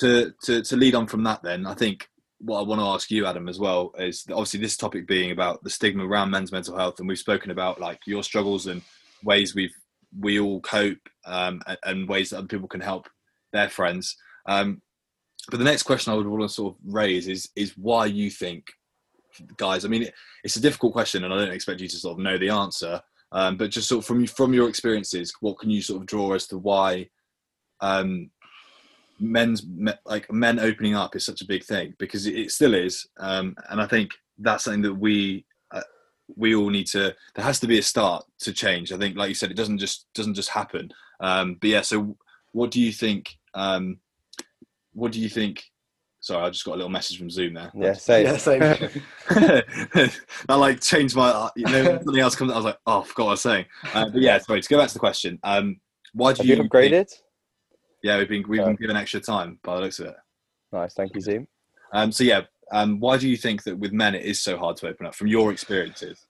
[0.00, 3.10] to, to to lead on from that, then I think what I want to ask
[3.10, 6.76] you, Adam, as well, is obviously this topic being about the stigma around men's mental
[6.76, 8.82] health, and we've spoken about like your struggles and
[9.22, 9.74] ways we've
[10.20, 13.08] we all cope, um, and, and ways that other people can help
[13.52, 14.16] their friends.
[14.46, 14.82] Um,
[15.50, 18.30] but the next question I would want to sort of raise is is why you
[18.30, 18.66] think,
[19.56, 19.84] guys.
[19.84, 22.24] I mean, it, it's a difficult question, and I don't expect you to sort of
[22.24, 23.00] know the answer.
[23.32, 26.32] Um, but just sort of from from your experiences, what can you sort of draw
[26.34, 27.08] as to why
[27.80, 28.30] um,
[29.18, 29.64] men's
[30.04, 33.56] like men opening up is such a big thing because it, it still is, um,
[33.70, 35.82] and I think that's something that we uh,
[36.36, 37.14] we all need to.
[37.34, 38.92] There has to be a start to change.
[38.92, 40.90] I think, like you said, it doesn't just doesn't just happen.
[41.20, 42.16] Um, but yeah, so
[42.52, 43.38] what do you think?
[43.54, 43.98] Um,
[44.92, 45.64] what do you think?
[46.20, 47.72] Sorry, I just got a little message from Zoom there.
[47.74, 48.26] Yeah, same.
[48.26, 48.60] yeah same
[49.30, 50.12] that
[50.48, 53.28] like changed my you know something else comes i was like oh i forgot what
[53.28, 55.80] i was saying uh, but yeah sorry to go back to the question um
[56.12, 57.12] why do Have you you think- upgraded?
[58.02, 58.66] yeah we've been we've Yeah.
[58.66, 60.14] been given extra time by the looks of it
[60.72, 61.46] Nice, thank you, Zoom.
[61.92, 64.76] um so yeah um why do you think that with men it is so hard
[64.78, 66.26] to open up from your experiences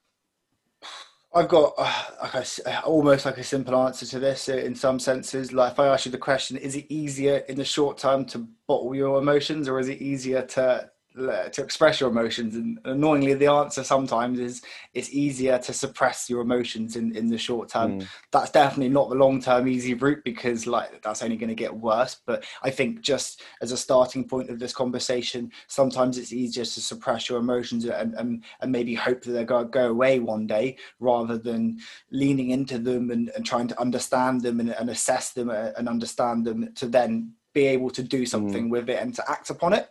[1.35, 4.75] I've got uh, like a s almost like a simple answer to this uh, in
[4.75, 5.51] some senses.
[5.51, 8.47] Like if I ask you the question, is it easier in the short term to
[8.67, 13.45] bottle your emotions, or is it easier to to express your emotions and annoyingly the
[13.45, 14.61] answer sometimes is
[14.93, 18.07] it's easier to suppress your emotions in, in the short term mm.
[18.31, 21.73] that's definitely not the long term easy route because like that's only going to get
[21.73, 26.65] worse but i think just as a starting point of this conversation sometimes it's easier
[26.65, 30.19] to suppress your emotions and, and, and maybe hope that they're going to go away
[30.19, 31.77] one day rather than
[32.11, 36.43] leaning into them and, and trying to understand them and, and assess them and understand
[36.43, 38.71] them to then be able to do something mm.
[38.71, 39.89] with it and to act upon it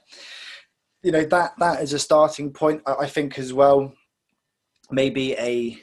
[1.02, 2.82] you know that that is a starting point.
[2.86, 3.92] I, think as well,
[4.90, 5.78] maybe a,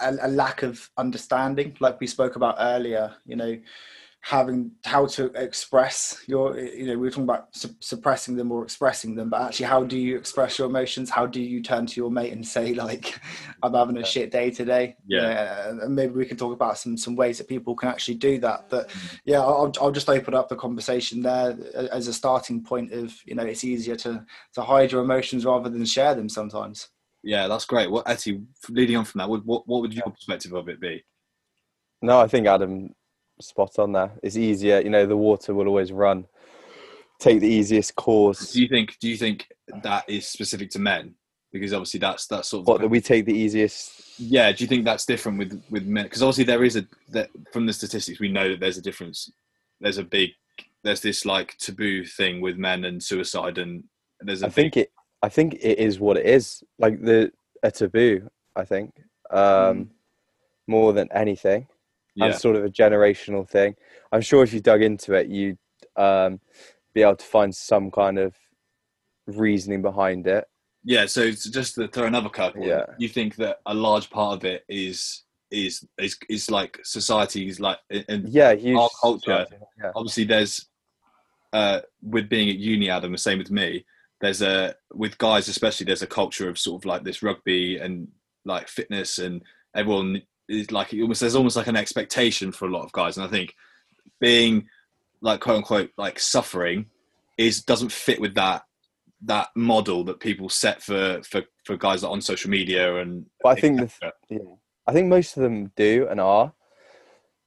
[0.00, 3.14] a, a lack of understanding, like we spoke about earlier.
[3.26, 3.58] You know,
[4.26, 8.64] having how to express your you know we were talking about su- suppressing them or
[8.64, 11.08] expressing them but actually how do you express your emotions?
[11.08, 13.20] How do you turn to your mate and say like
[13.62, 14.96] i'm having a shit day today?
[15.06, 15.68] Yeah.
[15.68, 18.68] and maybe we can talk about some some ways that people can actually do that
[18.68, 19.20] but mm.
[19.26, 21.56] yeah I'll, I'll just open up the conversation there
[21.92, 25.70] as a starting point of you know it's easier to to hide your emotions rather
[25.70, 26.88] than share them sometimes.
[27.22, 27.92] Yeah that's great.
[27.92, 31.04] What Etty, leading on from that what, what would your perspective of it be?
[32.02, 32.90] No i think adam
[33.40, 34.12] spot on there.
[34.22, 35.06] It's easier, you know.
[35.06, 36.26] The water will always run.
[37.18, 38.52] Take the easiest course.
[38.52, 38.98] Do you think?
[39.00, 39.48] Do you think
[39.82, 41.14] that is specific to men?
[41.52, 44.18] Because obviously that's that's sort of what that we take the easiest.
[44.18, 44.52] Yeah.
[44.52, 46.04] Do you think that's different with with men?
[46.04, 49.30] Because obviously there is a that from the statistics we know that there's a difference.
[49.80, 50.30] There's a big
[50.84, 53.84] there's this like taboo thing with men and suicide and
[54.20, 56.62] there's a I think it I think it is what it is.
[56.78, 58.92] Like the a taboo, I think.
[59.30, 59.88] Um mm.
[60.66, 61.66] more than anything
[62.16, 62.26] yeah.
[62.26, 63.76] and sort of a generational thing.
[64.10, 65.58] I'm sure if you dug into it, you'd
[65.96, 66.40] um,
[66.94, 68.34] be able to find some kind of
[69.26, 70.46] reasoning behind it.
[70.82, 71.06] Yeah.
[71.06, 72.86] So just to throw another curveball, yeah.
[72.98, 77.78] you think that a large part of it is is is is like society's like
[78.08, 79.46] and yeah our culture.
[79.80, 79.92] Yeah.
[79.94, 80.66] Obviously, there's
[81.52, 83.84] uh, with being at uni, Adam, the same with me.
[84.20, 85.86] There's a with guys especially.
[85.86, 88.08] There's a culture of sort of like this rugby and
[88.44, 89.42] like fitness, and
[89.74, 93.16] everyone is like it almost there's almost like an expectation for a lot of guys,
[93.16, 93.54] and I think
[94.20, 94.68] being
[95.20, 96.86] like quote unquote like suffering
[97.38, 98.62] is doesn't fit with that
[99.22, 103.26] that model that people set for for for guys that are on social media and.
[103.42, 104.38] But I think the, yeah,
[104.86, 106.52] I think most of them do and are.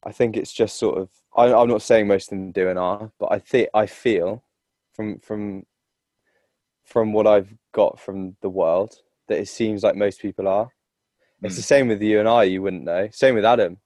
[0.03, 1.09] I think it's just sort of.
[1.35, 4.43] I, I'm not saying most of them do and are, but I think I feel
[4.93, 5.65] from from
[6.85, 8.95] from what I've got from the world
[9.27, 10.69] that it seems like most people are.
[11.41, 11.57] It's mm.
[11.57, 12.43] the same with you and I.
[12.43, 13.07] You wouldn't know.
[13.11, 13.77] Same with Adam.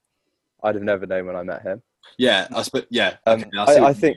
[0.62, 1.82] I'd have never known when I met him.
[2.18, 3.16] Yeah, I yeah.
[3.26, 4.16] Um, okay, I, I, think.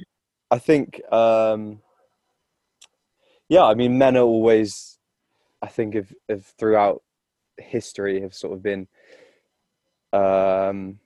[0.52, 1.02] I think.
[1.12, 1.82] Um,
[3.50, 4.98] yeah, I mean, men are always.
[5.62, 7.02] I think of, of throughout
[7.58, 8.88] history have sort of been.
[10.14, 11.00] Um,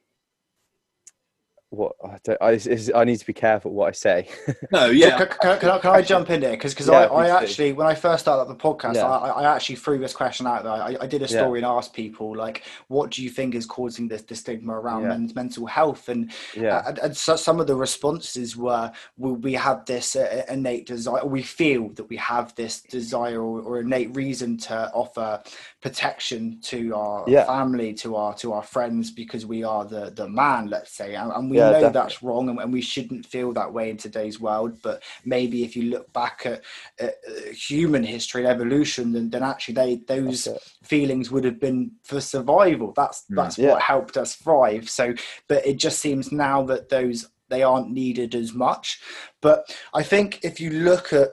[1.72, 2.60] what I, I,
[2.96, 4.28] I, need to be careful what I say.
[4.72, 5.18] No, yeah.
[5.18, 6.52] can, can, can, I, can, I, jump in there?
[6.52, 9.08] Because because yeah, I, I actually when I first started up the podcast, yeah.
[9.08, 11.02] I, actually threw this question out there.
[11.02, 11.68] I, did a story yeah.
[11.68, 15.34] and asked people like, what do you think is causing this, this stigma around men's
[15.34, 16.10] mental health?
[16.10, 20.44] And yeah, and, and so some of the responses were, well, we have this uh,
[20.50, 25.42] innate desire, we feel that we have this desire or, or innate reason to offer
[25.82, 30.68] protection to our family, to our to our friends, because we are the the man,
[30.68, 32.02] let's say, and, and we yeah, know definitely.
[32.02, 35.76] that's wrong and, and, we shouldn't feel that way in today's world but maybe if
[35.76, 36.62] you look back at,
[37.00, 37.15] at
[37.54, 40.47] human history and evolution then, then actually they those
[40.84, 42.93] feelings would have been for survival.
[42.95, 43.71] That's mm, that's yeah.
[43.71, 44.89] what helped us thrive.
[44.89, 45.13] So
[45.47, 49.02] but it just seems now that those they aren't needed as much.
[49.41, 51.30] But i think if you look at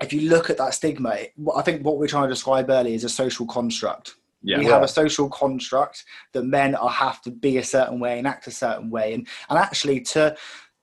[0.00, 1.16] if you look at that stigma
[1.54, 4.58] i think what we're trying to describe earlier is a social construct yeah.
[4.58, 8.26] We have a social construct that men are have to be a certain way and
[8.26, 10.36] act a certain way, and and actually to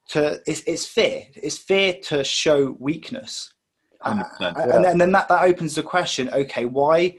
[0.09, 1.23] to it's, it's fear.
[1.35, 3.53] It's fear to show weakness,
[4.01, 6.29] uh, and, and then that that opens the question.
[6.29, 7.15] Okay, why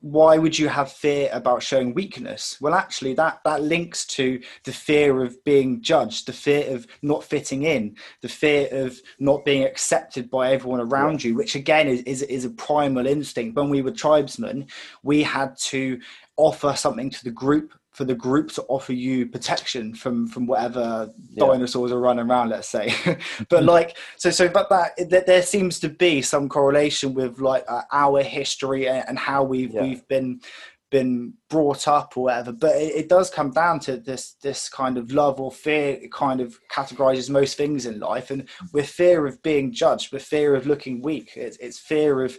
[0.00, 4.72] why would you have fear about showing weakness well actually that that links to the
[4.72, 9.64] fear of being judged the fear of not fitting in the fear of not being
[9.64, 11.28] accepted by everyone around yeah.
[11.28, 14.66] you which again is, is is a primal instinct when we were tribesmen
[15.02, 16.00] we had to
[16.36, 21.10] offer something to the group for the group to offer you protection from from whatever
[21.34, 21.44] yeah.
[21.44, 22.94] dinosaurs are running around let's say
[23.50, 27.62] but like so so but that, that there seems to be some correlation with like
[27.68, 29.82] uh, our history and, and how we've yeah.
[29.82, 30.40] we've been
[30.90, 34.98] been brought up or whatever but it, it, does come down to this this kind
[34.98, 39.26] of love or fear it kind of categorizes most things in life and with fear
[39.26, 42.36] of being judged with fear of looking weak it's, it's fear of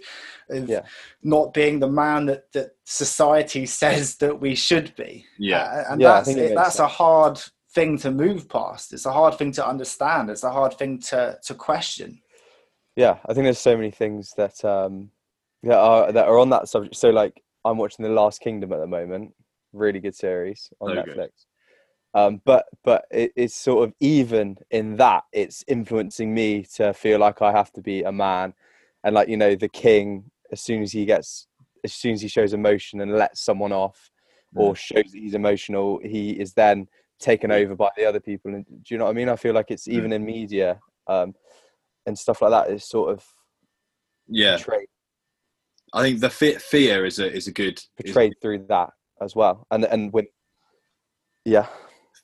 [0.49, 0.81] of yeah.
[1.23, 6.01] not being the man that that society says that we should be yeah uh, and
[6.01, 6.79] yeah, that's it, that's sense.
[6.79, 7.41] a hard
[7.73, 11.37] thing to move past it's a hard thing to understand it's a hard thing to
[11.41, 12.21] to question
[12.95, 15.11] yeah, I think there's so many things that um
[15.63, 16.95] that are that are on that subject.
[16.95, 19.33] So like I'm watching The Last Kingdom at the moment,
[19.73, 21.07] really good series on So Netflix.
[21.07, 21.31] good.
[22.13, 27.19] Um, but but it, it's sort of even in that it's influencing me to feel
[27.19, 28.53] like I have to be a man,
[29.03, 31.47] and like you know the king as soon as he gets
[31.85, 34.11] as soon as he shows emotion and lets someone off
[34.55, 36.87] or shows that he's emotional, he is then
[37.19, 38.53] taken over by the other people.
[38.53, 39.29] And do you know what I mean?
[39.29, 39.93] I feel like it's Mm.
[39.95, 41.33] even in media um,
[42.05, 43.25] and stuff like that is sort of
[44.27, 44.87] Yeah, portrayed,
[45.93, 47.77] I think the fear is a is a good.
[47.77, 48.89] is- portrayed through that
[49.21, 49.67] as well.
[49.71, 50.27] And and when
[51.45, 51.67] yeah,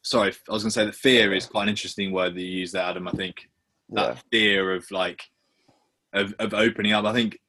[0.01, 2.59] sorry, I was going to say that fear is quite an interesting word that you
[2.59, 3.07] use there, Adam.
[3.07, 3.49] I think
[3.89, 5.23] that yeah, fear of like
[6.13, 7.05] of of opening up.
[7.05, 7.39] I think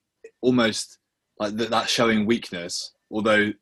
[0.41, 0.99] almost
[1.39, 3.53] like that, that showing weakness, although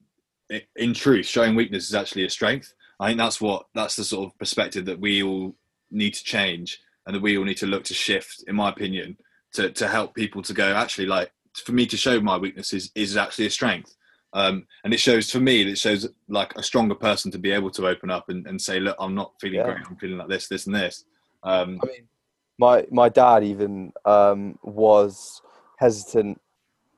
[0.50, 2.72] i in truth, showing weakness is actually a strength.
[3.00, 5.54] I think that's what that's the sort of perspective that we all
[5.90, 8.44] need to change, and that we all need to look to shift.
[8.46, 9.16] In my opinion,
[9.54, 11.32] to to help people to go actually like
[11.64, 13.94] for me to show my weaknesses is actually a strength.
[14.32, 17.70] Um, and it shows for me, it shows like a stronger person to be able
[17.70, 19.64] to open up and, and say, look, I'm not feeling Yeah.
[19.64, 19.86] great.
[19.88, 21.04] I'm feeling like this, this, and this.
[21.42, 22.08] Um, I mean,
[22.58, 25.42] my my dad even um, was
[25.78, 26.40] hesitant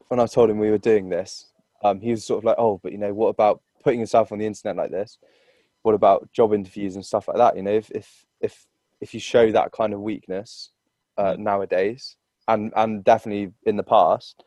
[0.09, 1.47] when I told him we were doing this.
[1.85, 4.39] Um, he was sort of like, "Oh, but you know, what about putting yourself on
[4.39, 5.19] the internet like this?
[5.83, 7.57] What about job interviews and stuff like that?
[7.57, 8.67] You know, if if if
[9.01, 10.71] if you show that kind of weakness
[11.17, 14.45] uh, nowadays, and and definitely in the past,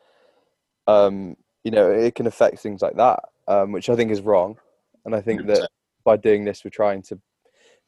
[0.87, 4.57] um, you know, it can affect things like that, um, which I think is wrong.
[5.05, 5.69] And I think that
[6.03, 7.19] by doing this, we're trying to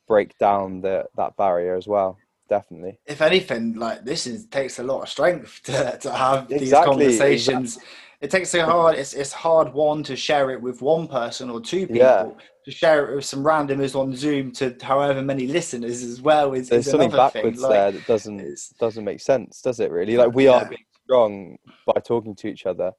[0.08, 2.18] break down the that barrier as well.
[2.50, 3.00] Definitely.
[3.06, 7.78] if anything, like this is takes a lot of strength to, to have these conversations.
[7.78, 7.94] Exactly.
[8.22, 8.96] It takes a hard.
[8.96, 11.98] It's it's hard one to share it with one person or two people.
[11.98, 12.30] Yeah.
[12.66, 16.70] To share it with some randomers on Zoom to however many listeners as well is,
[16.70, 17.70] There's is something backwards thing.
[17.70, 19.92] Like, there that doesn't doesn't make sense, does it?
[19.92, 20.16] Really?
[20.16, 22.92] Like we are being strong by talking to each other.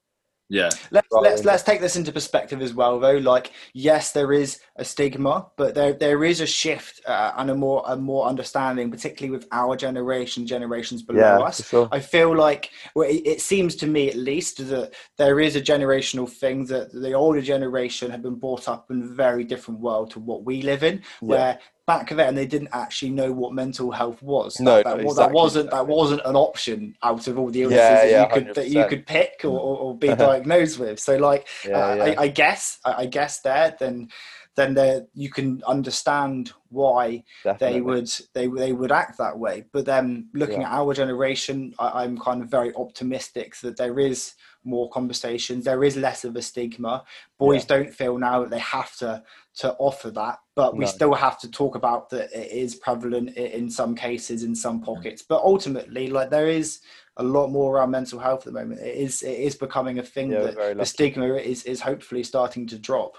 [0.49, 4.11] yeah, let's rather let's than let's take this into perspective as well though like yes
[4.11, 7.95] there is a stigma but there there is a shift uh, and a more a
[7.95, 11.89] more understanding particularly with our generation generations below Yeah, us for sure.
[11.91, 15.61] i feel like well, it, it seems to me at least that there is a
[15.61, 20.11] generational thing that the older generation have been brought up in a very different world
[20.11, 24.21] to what we live in where back then they didn't actually know what mental health
[24.23, 24.59] was.
[24.59, 27.95] No, that, that, that wasn't that wasn't an option out of all the illnesses Yeah,
[27.95, 30.99] that yeah, you could that you could pick or, or, be diagnosed with.
[30.99, 32.05] So like Yeah, uh.
[32.17, 34.09] I, I guess I, I guess there then
[34.55, 37.73] then there you can understand why Definitely.
[37.73, 39.65] they would they they would act that way.
[39.71, 44.33] But then looking at our generation I, i'm kind of very optimistic that there is
[44.63, 45.63] more conversations.
[45.63, 47.03] There is less of a stigma.
[47.37, 47.77] Boys Yeah.
[47.77, 49.23] don't feel now that they have to
[49.55, 50.91] to offer that but we No.
[50.91, 55.23] still have to talk about that it is prevalent in some cases in some pockets
[55.27, 56.81] but ultimately like there is
[57.17, 60.03] a lot more around mental health at the moment it is it is becoming a
[60.03, 63.15] thing Yeah, that the stigma is is hopefully starting to drop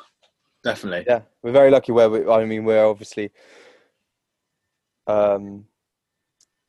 [0.62, 1.04] definitely.
[1.06, 2.28] yeah, we're very lucky where we.
[2.28, 3.30] I mean, we're obviously.
[5.06, 5.66] Um,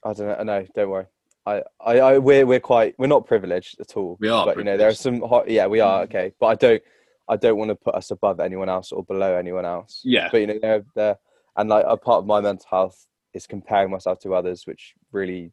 [0.06, 0.44] I don't know.
[0.44, 1.06] No, don't worry.
[1.46, 4.18] I, I, I, we're we're quite we're not privileged at all.
[4.20, 5.50] We are but you know there are some hot.
[5.50, 6.84] Yeah, we are okay, but I don't
[7.30, 10.02] I don't want to put us above anyone else or below anyone else.
[10.04, 11.18] Yeah, But you know they're they're
[11.58, 15.52] and like a part of my mental health is comparing myself to others, which really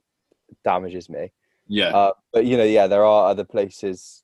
[0.64, 1.33] damages me.
[1.66, 4.22] yeah, Uh, but you know, yeah, there are other places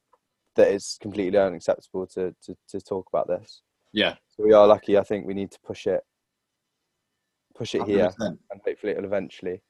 [0.56, 3.62] that it's completely unacceptable to, to, to talk about this.
[3.92, 4.14] yeah.
[4.36, 4.98] So we are lucky.
[4.98, 6.02] I think we need to push it,
[7.54, 8.38] push it here, 100%.
[8.50, 9.62] and hopefully it'll eventually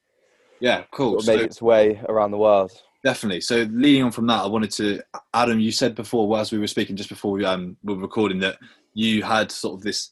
[0.60, 1.18] Yeah, cool.
[1.18, 2.72] it'll make So- its way around the world.
[3.02, 3.40] Definitely.
[3.40, 5.00] So leading on from that, I wanted to,
[5.32, 8.58] Adam, you said before, as we were speaking just before we um, were recording, that
[8.92, 10.10] you had sort of this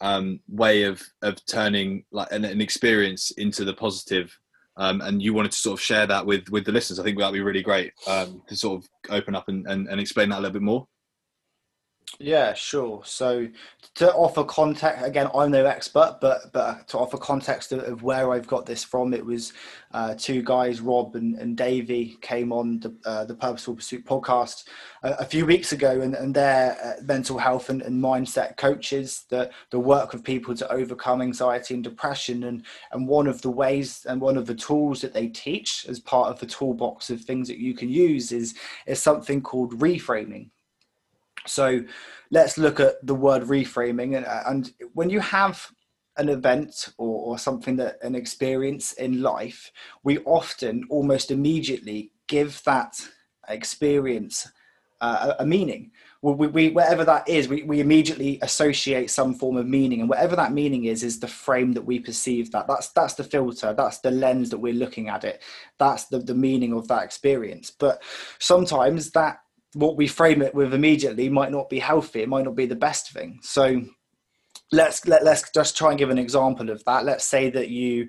[0.00, 4.36] um, way of of turning like an, an experience into the positive,
[4.76, 7.00] um, and you wanted to sort of share that with with the listeners.
[7.00, 10.00] I think that'd be really great um, to sort of open up and, and, and
[10.00, 10.86] explain that a little bit more.
[12.18, 13.02] Yeah, sure.
[13.04, 13.48] So
[13.94, 18.32] to offer context, again, I'm no expert, but but to offer context of, of where
[18.32, 19.52] I've got this from, it was
[19.92, 24.64] uh, two guys, Rob and, and Davey, came on the uh, the Purposeful Pursuit podcast
[25.02, 29.24] a, a few weeks ago, and, and they're uh, mental health and, and mindset coaches
[29.30, 33.50] that the work with people to overcome anxiety and depression, and and one of the
[33.50, 37.20] ways and one of the tools that they teach as part of the toolbox of
[37.22, 38.54] things that you can use is
[38.86, 40.50] is something called reframing.
[41.46, 41.82] So
[42.30, 44.16] let's look at the word reframing.
[44.16, 45.70] And, and when you have
[46.16, 49.70] an event or, or something that an experience in life,
[50.04, 53.00] we often almost immediately give that
[53.48, 54.48] experience
[55.00, 55.90] uh, a, a meaning.
[56.22, 60.36] we, we, whatever that is, we, we immediately associate some form of meaning, and whatever
[60.36, 62.68] that meaning is, is the frame that we perceive that.
[62.68, 63.74] That's that's the filter.
[63.74, 65.42] That's the lens that we're looking at it.
[65.78, 67.72] That's the the meaning of that experience.
[67.72, 68.00] But
[68.38, 69.40] sometimes that
[69.74, 72.22] what we frame it with immediately might not be healthy.
[72.22, 73.38] It might not be the best thing.
[73.42, 73.82] So
[74.70, 77.04] let's let, let's just try and give an example of that.
[77.04, 78.08] Let's say that you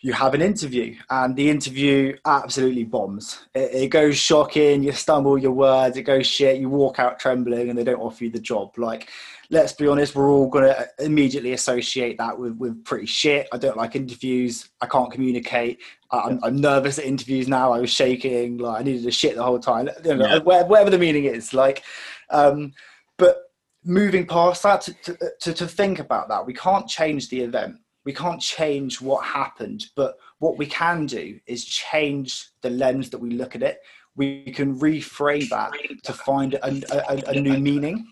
[0.00, 3.46] you have an interview and the interview absolutely bombs.
[3.54, 7.70] It, it, goes shocking, you stumble your words, it goes shit, you walk out trembling
[7.70, 8.76] and they don't offer you the job.
[8.76, 9.08] Like,
[9.54, 13.48] let's be honest, we're all going to immediately associate that with, with pretty shit.
[13.52, 14.68] I don't like interviews.
[14.80, 15.80] I can't communicate.
[16.10, 17.72] I'm, I'm nervous at interviews now.
[17.72, 18.58] I was shaking.
[18.58, 19.88] Like, I needed to shit the whole time.
[20.04, 20.38] You know, yeah.
[20.38, 21.54] whatever the meaning is.
[21.54, 21.82] Like,
[22.30, 22.72] um,
[23.16, 23.44] but
[23.84, 27.76] moving past that to, to, to, to think about that, we can't change the event
[28.04, 33.18] we can't change what happened, but what we can do is change the lens that
[33.18, 33.78] we look at it.
[34.14, 35.72] We can reframe that
[36.04, 36.66] to find a,
[37.10, 38.06] a, a new meaning.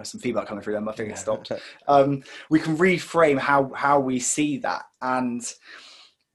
[0.00, 0.88] There's some feedback coming through them.
[0.88, 1.52] I think it stopped.
[1.86, 5.42] Um, we can reframe how how we see that, and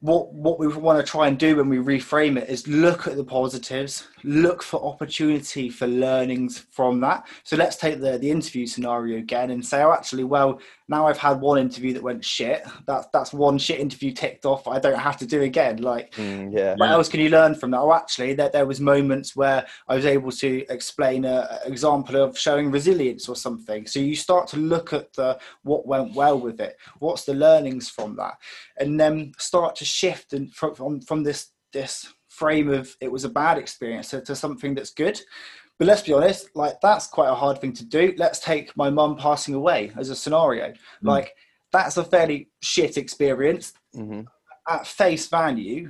[0.01, 3.15] what what we want to try and do when we reframe it is look at
[3.15, 7.27] the positives look for opportunity for learnings from that.
[7.43, 11.17] So let's take the the interview scenario again and say oh actually well now i've
[11.17, 14.99] had one interview that went shit that's that's one shit interview ticked off i don't
[14.99, 15.77] have to do again.
[15.77, 16.75] Like mm, yeah.
[16.77, 17.79] what else can you learn from that?
[17.79, 22.15] Oh actually that there was moments where i was able to explain a, a example
[22.15, 23.87] of showing resilience or something.
[23.87, 26.77] So you start to look at the what went well with it.
[26.99, 28.35] What's the learnings from that?
[28.77, 33.23] And then start to shift and from, from, from this this frame of it was
[33.23, 35.19] a bad experience to, to something that's good.
[35.77, 38.13] But let's be honest like that's quite a hard thing to do.
[38.17, 40.69] Let's take my mum passing away as a scenario.
[40.69, 40.75] Mm.
[41.01, 41.35] like
[41.71, 43.73] that's a fairly shit experience.
[43.95, 44.21] Mm-hmm.
[44.67, 45.89] at face value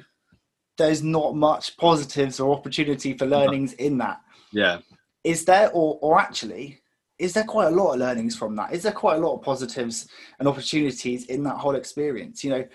[0.78, 4.20] there's not much positives or opportunity for learnings in that.
[4.52, 4.80] Yeah.
[5.24, 6.82] Is there or or actually
[7.18, 8.74] is there quite a lot of learnings from that?
[8.74, 12.43] Is there quite a lot of positives and opportunities in that whole experience?
[12.43, 12.66] You know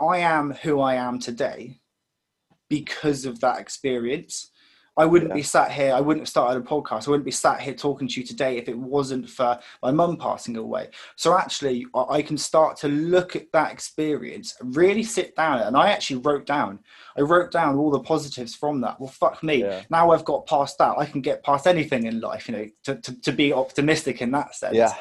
[0.00, 1.78] i am who i am today
[2.70, 4.50] because of that experience
[4.96, 5.36] I wouldn't yeah.
[5.36, 5.94] be sat here.
[5.94, 7.06] I wouldn't have started a podcast.
[7.06, 10.16] I wouldn't be sat here talking to you today if it wasn't for my mum
[10.16, 10.88] passing away.
[11.16, 15.90] So actually, I can start to look at that experience, really sit down, and I
[15.90, 16.80] actually wrote down.
[17.16, 19.00] I wrote down all the positives from that.
[19.00, 19.62] Well, fuck me.
[19.62, 19.82] Yeah.
[19.90, 20.98] Now I've got past that.
[20.98, 22.48] I can get past anything in life.
[22.48, 24.76] You know, to to, to be optimistic in that sense.
[24.76, 24.94] Yeah.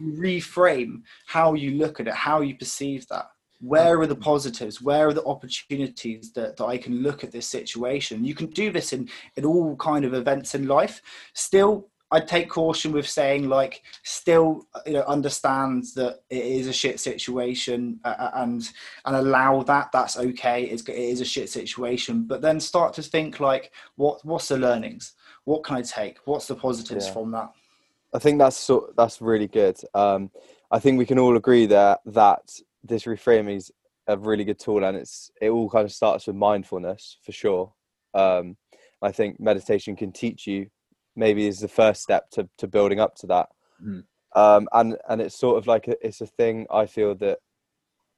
[0.00, 3.26] Reframe how you look at it, how you perceive that
[3.60, 4.80] where are the positives?
[4.80, 8.24] Where are the opportunities that, that i can look at this situation?
[8.24, 11.02] You can do this in in all kind of events in life.
[11.34, 16.72] Still i'd take caution with saying like still you know understand that it is a
[16.72, 18.70] shit situation uh, uh, and
[19.04, 19.90] and allow that.
[19.92, 20.64] That's okay.
[20.64, 22.24] It's, it is a shit situation.
[22.24, 25.12] But then start to think like what what's the learnings?
[25.44, 26.18] What can i take?
[26.24, 27.12] What's the positives yeah.
[27.12, 27.50] from that?
[28.14, 29.78] I think that's so that's really good.
[29.94, 30.30] Um
[30.72, 33.70] i think we can all agree that that this reframing is
[34.06, 37.72] a really good tool, and it's it all kind of starts with mindfulness for sure.
[38.14, 38.56] Um,
[39.02, 40.68] I think meditation can teach you
[41.16, 43.48] maybe is the first step to to building up to that.
[43.84, 44.04] Mm.
[44.34, 47.38] Um, and and it's sort of like a, it's a thing I feel that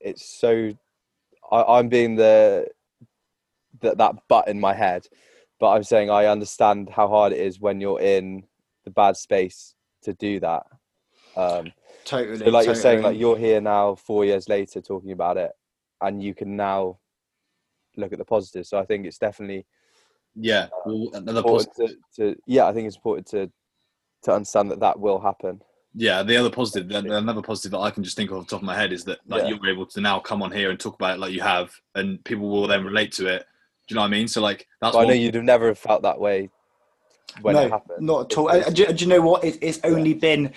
[0.01, 0.73] it's so
[1.51, 2.69] I, am being the
[3.81, 5.07] that that butt in my head,
[5.61, 8.45] but I'm saying I understand how hard it is when you're in
[8.85, 10.67] the bad space to do that.
[11.37, 11.73] Um,
[12.05, 12.39] Totally.
[12.39, 12.65] So, like totally.
[12.67, 15.51] you're saying, like you're here now, four years later, talking about it,
[16.01, 16.99] and you can now
[17.97, 18.69] look at the positives.
[18.69, 19.67] So I think it's definitely
[20.35, 21.97] yeah, uh, well, another positive.
[22.17, 23.51] To, to, yeah, I think it's important to
[24.25, 25.61] to understand that that will happen.
[25.95, 28.63] Yeah, the other positive, another positive that I can just think of off the top
[28.63, 29.51] of my head is that like yeah.
[29.51, 32.25] you're able to now come on here and talk about it like you have, and
[32.25, 33.45] people will then relate to it.
[33.89, 34.29] Do you know what I mean?
[34.29, 34.97] So like that's.
[34.97, 36.49] I know you'd have never felt that way
[37.43, 38.07] when no, it happened.
[38.07, 38.71] Not at all.
[38.71, 39.45] do, do, you know what?
[39.45, 40.19] It, it's only yeah.
[40.19, 40.53] been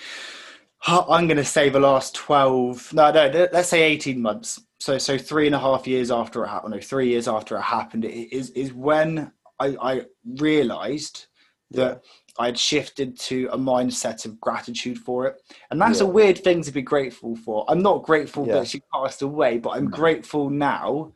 [0.86, 4.60] I'm going to say the last 12, no, no, let's say 18 months.
[4.78, 7.62] So, so three and a half years after it happened, no, three years after it
[7.62, 10.02] happened, it is, is when I, I
[10.38, 11.26] realized
[11.72, 12.02] that.
[12.38, 15.40] I had shifted to a mindset of gratitude for it.
[15.70, 16.06] And that's yeah.
[16.06, 17.64] a weird thing to be grateful for.
[17.66, 18.54] I'm not grateful yeah.
[18.54, 19.92] that she passed away, but I'm mm.
[19.92, 21.14] grateful now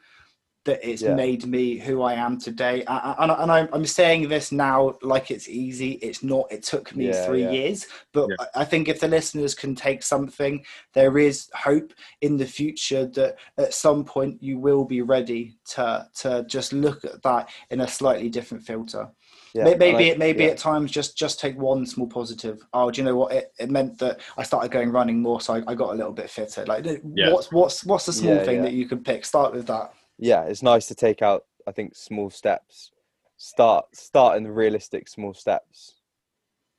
[0.64, 1.14] that it's yeah.
[1.14, 2.84] made me who I am today.
[2.86, 5.92] And, and I'm saying this now like it's easy.
[6.02, 6.50] It's not.
[6.50, 7.50] It took me yeah, three yeah.
[7.50, 7.86] years.
[8.12, 13.06] But I think if the listeners can take something, there is hope in the future
[13.06, 17.80] that at some point you will be ready to to just look at that in
[17.80, 19.08] a slightly different filter.
[19.54, 20.50] Yeah, maybe it maybe yeah.
[20.50, 22.60] at times just just take one small positive.
[22.72, 23.32] Oh, do you know what?
[23.32, 26.12] It, it meant that I started going running more, so I, I got a little
[26.12, 26.64] bit fitter.
[26.66, 27.32] Like, yeah.
[27.32, 29.24] what's what's what's the small thing that you can pick?
[29.24, 31.44] Start with that yeah, it's nice to take out.
[31.66, 32.92] I think small steps.
[33.36, 35.94] Start start in the realistic small steps.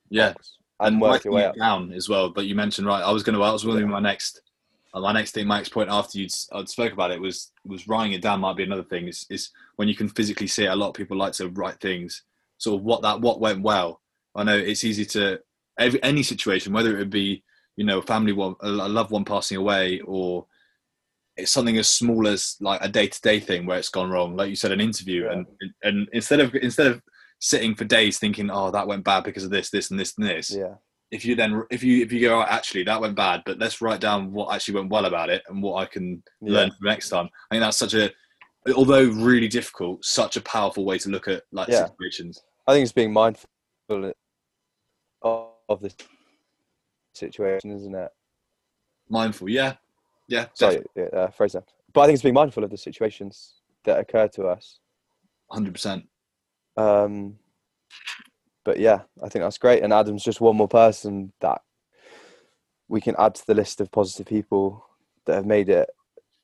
[0.10, 0.34] Yeah.
[0.34, 2.30] box and work your way down as well.
[2.30, 3.04] But you mentioned right.
[3.04, 3.44] I was going to.
[3.44, 4.42] I was wondering my next.
[4.94, 7.88] uh, My next thing, my next point after you would spoke about it was was
[7.88, 9.08] writing it down might be another thing.
[9.08, 10.70] Is is when you can physically see it.
[10.72, 12.24] A lot of people like to write things.
[12.58, 14.02] Sort of what that what went well.
[14.36, 15.40] I know it's easy to
[15.78, 17.44] every any situation, whether it would be
[17.76, 20.46] you know a family one, a loved one passing away, or
[21.42, 24.36] it's something as small as like a day to day thing where it's gone wrong.
[24.36, 25.32] Like you said, an interview, Yeah.
[25.34, 25.46] and
[25.84, 27.02] and instead of instead of
[27.40, 30.28] sitting for days thinking, oh that went bad because of this, this, and this, and
[30.28, 30.76] this Yeah,
[31.10, 33.82] if you then if you if you go oh, actually that went bad but let's
[33.82, 36.54] write down what actually went well about it and what i can Yeah.
[36.54, 38.12] learn for next time i think that's such a
[38.76, 41.88] although really difficult such a powerful way to look at like Yeah.
[41.88, 43.50] situations I think it's being mindful
[45.24, 45.92] of, of the
[47.16, 48.12] situation, isn't it?
[49.10, 49.74] mindful yeah
[50.28, 51.66] yeah Sorry, uh, phrase that.
[51.94, 54.80] But I think it's being mindful of the situations that occur to us.
[55.52, 56.08] definitely, 100%
[56.78, 57.38] Um,
[58.64, 59.84] but yeah, I think that's great.
[59.84, 61.62] And Adam's just one more person that
[62.88, 64.86] we can add to the list of positive people
[65.26, 65.90] that have made it,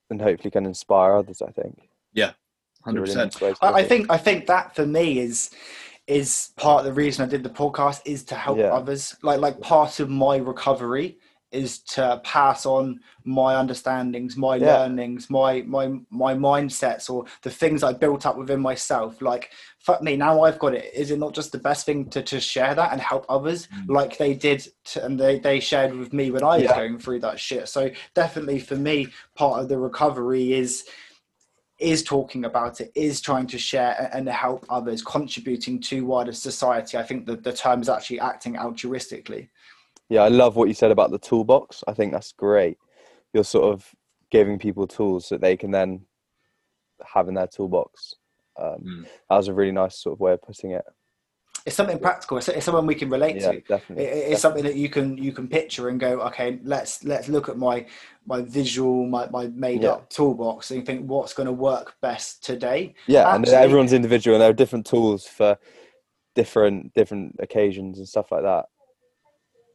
[0.09, 1.41] and hopefully can inspire others.
[1.41, 1.89] I think.
[2.13, 2.31] Yeah,
[2.85, 5.51] a really 100% nice way to I, I think I think that for me is
[6.07, 8.73] is part of the reason I did the podcast is to help Yeah.
[8.73, 9.15] others.
[9.21, 11.19] Like like part of my recovery
[11.51, 14.77] is to pass on my understandings, my Yeah.
[14.77, 19.21] learnings, my my my mindsets, or the things I built up within myself.
[19.21, 20.91] Like fuck me, now I've got it.
[20.93, 23.89] Is it not just the best thing to to share that and help others Mm.
[23.89, 26.75] like they did to, and they they shared with me when I was Yeah.
[26.75, 27.69] going through that shit.
[27.69, 30.85] So definitely for me, part of the recovery is
[31.79, 36.97] is talking about it, is trying to share and help others, contributing to wider society.
[36.97, 39.49] I think that the term is actually acting altruistically.
[40.09, 41.83] Yeah, I love what you said about the toolbox.
[41.87, 42.77] I think that's great.
[43.33, 43.93] You're sort of
[44.31, 46.05] giving people tools that they can then
[47.13, 48.15] have in their toolbox.
[48.59, 49.03] Um, Mm.
[49.29, 50.83] That was a really nice sort of way of putting it.
[51.65, 52.37] It's something practical.
[52.37, 53.61] It's, it's something we can relate Yeah, to.
[53.61, 54.05] definitely.
[54.05, 57.49] It- it's something that you can you can picture and go, okay, let's let's look
[57.49, 57.85] at my
[58.25, 59.89] my visual, my, my made Yeah.
[59.91, 62.95] up toolbox and think what's going to work best today.
[63.07, 65.57] Yeah, and everyone's individual, and there are different tools for
[66.35, 68.67] different different occasions and stuff like that.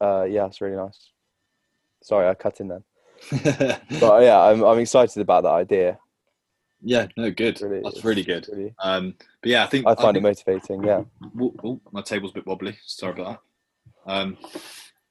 [0.02, 1.10] Uh, yeah, it's really nice.
[2.02, 2.84] Sorry, I cut in then,
[4.00, 5.98] but yeah, I'm I'm excited about that idea.
[6.82, 7.60] yeah no good.
[7.62, 8.48] Really, that's really good.
[8.52, 10.82] Really, um but yeah i think I find it think, motivating.
[10.82, 11.02] Yeah,
[11.40, 12.76] oh, oh, my table's a bit wobbly.
[12.84, 13.38] Sorry about
[14.06, 14.12] that.
[14.12, 14.36] Um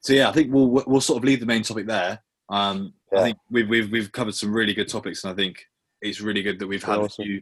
[0.01, 2.19] so yeah i think we'll we'll sort of leave the main topic there.
[2.49, 5.55] Um i think we've we've we've covered some really good topics and i think
[6.01, 7.23] it's really good that we've had Awesome.
[7.23, 7.41] a few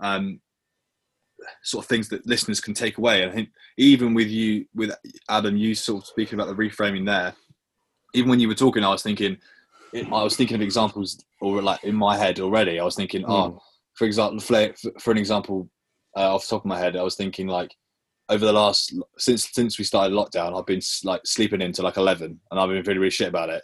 [0.00, 0.40] um
[1.62, 3.22] sort of things that listeners can take away.
[3.22, 4.92] And i think even with you with
[5.28, 7.34] adam you sort of speaking about the reframing there
[8.14, 9.36] even when you were talking i was thinking
[9.94, 12.80] i was thinking of examples or like in my head already.
[12.80, 13.60] I was thinking oh
[13.94, 15.68] for example for, for an example
[16.16, 17.74] uh, off the top of my head i was thinking like
[18.28, 22.40] over the last since since we started lockdown i've been like sleeping into like 11
[22.50, 23.62] and i've been really really shit about it.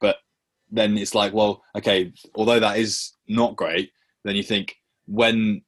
[0.00, 0.16] But
[0.70, 3.90] then it's like well okay although that is not great
[4.24, 5.62] then you think when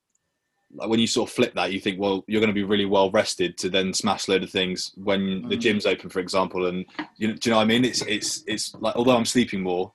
[0.75, 2.85] like when you sort of flip that you think well you're going to be really
[2.85, 5.61] well rested to then smash load of things when the Mm.
[5.61, 6.85] gym's open for example and
[7.17, 9.63] you know, do you know what i mean it's it's it's like although i'm sleeping
[9.63, 9.93] more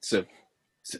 [0.00, 0.24] so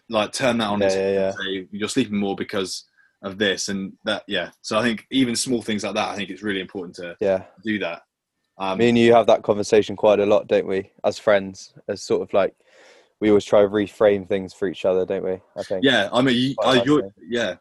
[0.08, 1.26] like turn that on Yeah, yeah, yeah.
[1.28, 2.84] and say you're sleeping more because
[3.22, 6.30] of this and that yeah so i think even small things like that i think
[6.30, 7.44] it's really important to yeah.
[7.64, 8.02] do that
[8.58, 10.90] um Me and you have that conversation quite a lot, don't we?
[11.04, 12.54] As friends, as sort of like
[13.20, 15.38] we always try to reframe things for each other, don't we?
[15.56, 15.84] I think.
[15.84, 17.54] yeah i mean you, Quite I, you're, yeah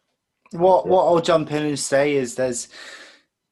[0.52, 0.92] What Yeah.
[0.92, 2.68] what I'll jump in and say is there's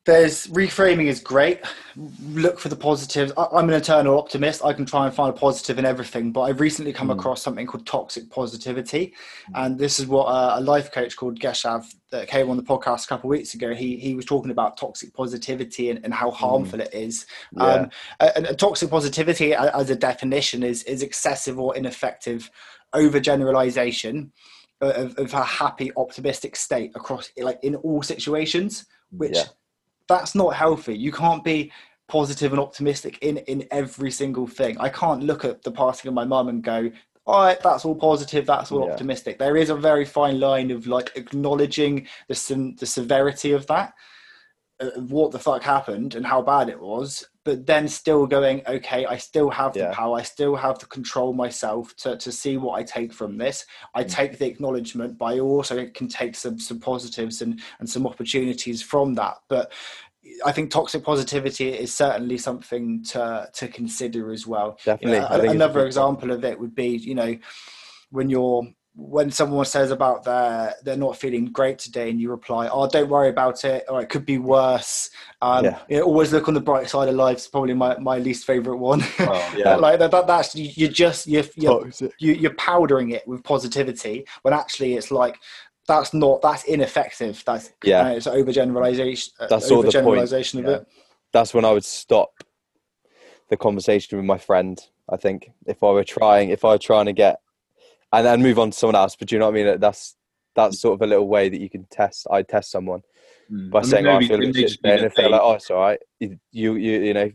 [0.05, 1.61] there's reframing is great.
[1.95, 3.33] Look for the positives.
[3.35, 4.63] I, I'm an eternal optimist.
[4.63, 6.31] I can try and find a positive in everything.
[6.31, 7.13] But I've recently come Mm.
[7.17, 9.15] across something called toxic positivity,
[9.55, 13.05] and this is what uh, a life coach called Geshav that came on the podcast
[13.05, 13.73] a couple of weeks ago.
[13.73, 17.25] He he was talking about toxic positivity and, and how harmful it is.
[17.57, 17.63] Yeah.
[17.65, 17.89] Um,
[18.19, 22.51] and, and toxic positivity, as a definition, is is excessive or ineffective
[22.93, 24.29] overgeneralization
[24.91, 28.85] of, of a happy, optimistic state across, like in all situations.
[29.11, 29.43] Which Yeah.
[30.09, 30.97] that's not healthy.
[30.97, 31.71] You can't be
[32.07, 34.77] positive and optimistic in in every single thing.
[34.79, 36.91] I can't look at the passing of my mum and go,
[37.25, 38.91] all right, that's all positive, that's all Yeah.
[38.91, 39.39] optimistic.
[39.39, 43.93] There is a very fine line of like acknowledging the the severity of that,
[45.07, 49.17] what the fuck happened and how bad it was, but then still going, okay, I
[49.17, 49.89] still have Yeah.
[49.89, 53.37] the power, I still have to control myself to to see what I take from
[53.37, 53.65] this.
[53.93, 54.09] I Mm.
[54.09, 58.81] take the acknowledgement, but I also can take some some positives and and some opportunities
[58.81, 59.37] from that.
[59.47, 59.71] But
[60.45, 64.77] I think toxic positivity is certainly something to to consider as well.
[64.85, 65.19] You Definitely.
[65.19, 67.37] know, it's a another example of it would be, you know,
[68.09, 68.67] when you're
[68.97, 73.09] when someone says about their they're not feeling great today and you reply oh don't
[73.09, 75.09] worry about it or it could be worse
[75.41, 75.79] um Yeah.
[75.89, 78.45] you know, always look on the bright side of life is probably my, my least
[78.45, 79.75] favorite one Oh, Yeah.
[79.75, 81.89] like that, that that's you, you're just you're, you're,
[82.19, 85.37] you, you're powdering it with positivity when actually it's like
[85.87, 88.03] that's not that's ineffective that's Yeah.
[88.05, 90.71] uh, it's overgeneralization uh, That's sort of the point, overgeneralization of yeah.
[90.77, 90.87] it
[91.33, 92.29] That's when I would stop
[93.49, 94.79] the conversation with my friend.
[95.09, 97.39] I think if I were trying, if I were trying to get,
[98.17, 99.15] and then move on to someone else.
[99.15, 99.79] But do you know what I mean?
[99.79, 100.15] That's
[100.55, 102.27] that's sort of a little way that you can test.
[102.31, 103.01] I test someone
[103.51, 103.69] Mm.
[103.69, 105.53] by I mean, saying, "Oh, I feel a bit shit," and if they're like, "Oh,
[105.53, 107.31] it's all right," you you you, you know,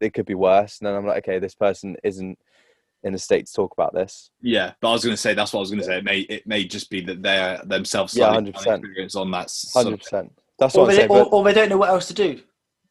[0.00, 0.78] it could be worse.
[0.78, 2.38] And then I'm like, "Okay, this person isn't
[3.02, 5.52] in a state to talk about this." Yeah, but I was going to say that's
[5.52, 5.98] what I was going to say.
[5.98, 8.48] It may it may just be that they're themselves Yeah, 100%.
[8.78, 9.52] experience on that.
[9.74, 10.32] Hundred of- percent.
[10.58, 11.10] That's or what I'm they, saying.
[11.10, 12.40] or, But or they don't know what else to do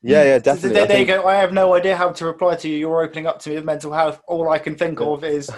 [0.02, 0.70] yeah, yeah, So definitely.
[0.74, 1.26] there, I there you go.
[1.28, 2.78] I have no idea how to reply to you.
[2.78, 4.22] You're opening up to me with mental health.
[4.28, 5.50] All I can think of is,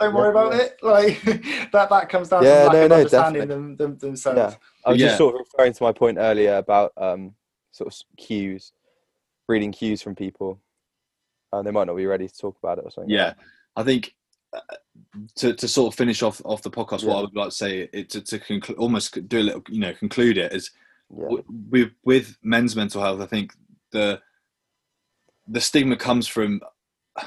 [0.00, 0.62] don't worry Yeah, about yeah.
[0.62, 0.78] it.
[0.82, 1.90] Like that.
[1.90, 3.54] That comes down Yeah, to lack no, of no, understanding definitely.
[3.54, 4.38] them, them, themselves.
[4.38, 4.54] Yeah.
[4.86, 5.06] I was Yeah.
[5.08, 7.34] just sort of referring to my point earlier about um,
[7.72, 8.72] sort of cues,
[9.48, 10.60] reading cues from people.
[11.52, 13.10] Uh, they might not be ready to talk about it or something.
[13.10, 13.34] Yeah,
[13.76, 14.14] I think
[14.52, 14.60] uh,
[15.36, 17.88] to to sort of finish off off the podcast, what I would like to say
[17.92, 20.70] it to to conclu- almost do a little, you know, conclude it is
[21.12, 21.24] yeah.
[21.24, 23.20] w- with with men's mental health.
[23.20, 23.52] I think
[23.90, 24.20] the
[25.48, 26.60] the stigma comes from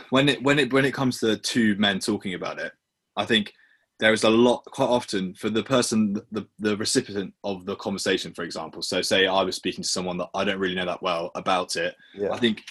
[0.09, 2.71] when it when it when it comes to two men talking about it.
[3.15, 3.53] I think
[3.99, 8.34] there is a lot quite often for the person the the recipient of the conversation
[8.34, 11.01] for example so say i was speaking to someone that i don't really know that
[11.03, 12.31] well about it yeah.
[12.31, 12.63] i think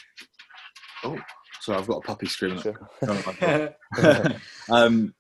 [1.04, 1.16] oh
[1.60, 2.88] sorry i've got a puppy screaming Sure.
[4.70, 5.14] um,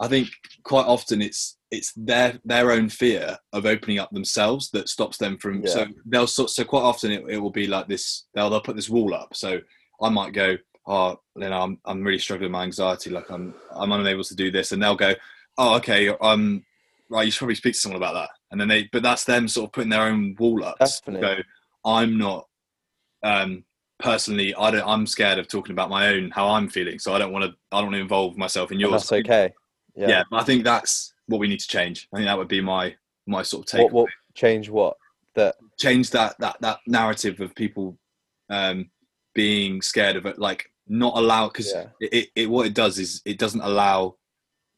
[0.00, 0.28] I think
[0.62, 5.36] quite often it's it's their their own fear of opening up themselves that stops them
[5.38, 5.66] from.
[5.66, 8.26] So they'll so, so quite often it, it will be like this.
[8.34, 9.34] They'll they'll put this wall up.
[9.34, 9.60] So
[10.00, 10.56] I might go,
[10.88, 13.10] oh, you know, I'm I'm really struggling with my anxiety.
[13.10, 15.14] Like I'm I'm unable to do this, and they'll go,
[15.58, 16.64] oh, okay, um,
[17.08, 18.30] right, you should probably speak to someone about that.
[18.50, 20.78] And then they, but that's them sort of putting their own wall up.
[20.78, 21.20] Definitely.
[21.20, 21.42] Go,
[21.84, 22.46] I'm not.
[23.22, 23.64] Um,
[23.98, 24.88] personally, I don't.
[24.88, 27.54] I'm scared of talking about my own how I'm feeling, so I don't want to.
[27.70, 28.92] I don't want to involve myself in And yours.
[28.92, 29.52] that's okay.
[29.94, 30.08] Yeah.
[30.08, 30.22] Yeah.
[30.32, 32.08] I think that's what we need to change.
[32.12, 33.84] I think that would be my my sort of take.
[33.84, 34.96] What what change what
[35.34, 37.98] that Change that that that narrative of people
[38.48, 38.90] um,
[39.34, 41.86] being scared of it, like not allow because Yeah.
[42.00, 44.16] it, it, it what it does is it doesn't allow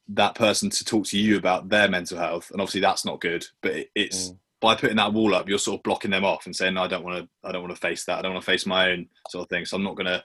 [0.08, 3.44] that person to talk to you about their mental health, and obviously that's not good.
[3.62, 4.38] But it, it's Mm.
[4.60, 6.88] by putting that wall up, you're sort of blocking them off and saying, no, "I
[6.88, 7.28] don't want to.
[7.48, 8.18] I don't want to face that.
[8.18, 9.64] I don't want to face my own sort of thing.
[9.64, 10.22] So I'm not gonna.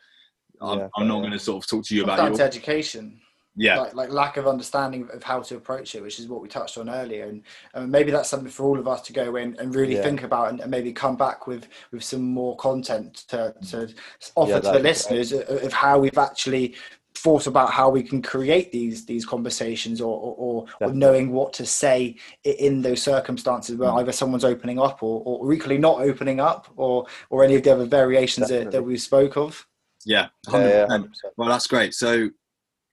[0.62, 2.38] I'm, Yeah, I'm not fair, going to sort of talk to you Comes about down
[2.38, 3.22] your education.
[3.56, 6.48] Yeah like, like lack of understanding of how to approach it, which is what we
[6.48, 7.42] touched on earlier, and,
[7.74, 10.04] and maybe that's something for all of us to go in and really Yeah.
[10.04, 13.94] think about, and, and maybe come back with with some more content to to
[14.36, 16.76] offer Yeah, to the listeners of, of how we've actually
[17.18, 21.54] thought about how we can create these these conversations or or, or, or knowing what
[21.54, 26.42] to say in those circumstances where either someone's opening up or, or equally not opening
[26.42, 29.66] up or or any of the other variations that, that we spoke of
[30.06, 31.04] yeah, yeah, yeah, 100%.
[31.04, 31.10] 100%.
[31.38, 31.94] Well, that's great.
[31.96, 32.30] So,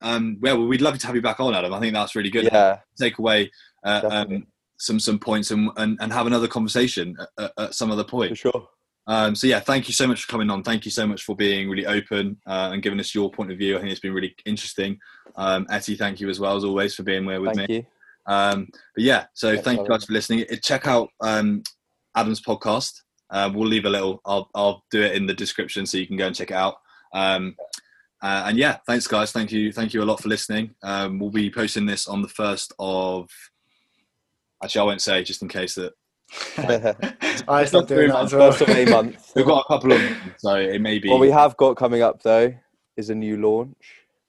[0.02, 1.72] um, yeah, well, we'd love to have you back on, Adam.
[1.72, 2.44] I think that's really good.
[2.52, 3.50] yeah Take away
[3.84, 4.46] uh, um,
[4.78, 8.30] some some points and, and and have another conversation at, at- some other point.
[8.30, 8.68] for sure
[9.06, 10.62] Um, so yeah, thank you so much for coming on.
[10.62, 13.58] Thank you so much for being really open uh, and giving us your point of
[13.58, 13.76] view.
[13.76, 14.98] I think it's been really interesting.
[15.36, 17.76] Um, Etty, thank you as well as always for being here with thank me.
[17.76, 17.86] you
[18.26, 20.44] Um, but yeah, so thank you guys for listening.
[20.50, 21.62] Uh, Check out um,
[22.14, 23.00] Adam's podcast.
[23.30, 24.20] Uh, we'll leave a little.
[24.24, 26.76] I'll I'll do it in the description so you can go and check it out.
[27.14, 27.56] Um,
[28.22, 29.32] uh, and yeah, thanks guys.
[29.32, 29.72] Thank you.
[29.72, 30.74] Thank you a lot for listening.
[30.82, 33.28] Um, we'll be posting this on the first of.
[34.62, 35.92] Actually, I won't say just in case that
[37.48, 38.52] I stopped doing that as well.
[38.52, 40.00] first of a month we've got a couple of.
[40.38, 41.08] So it may be.
[41.10, 42.54] what we have got coming up though
[42.96, 43.76] is a new launch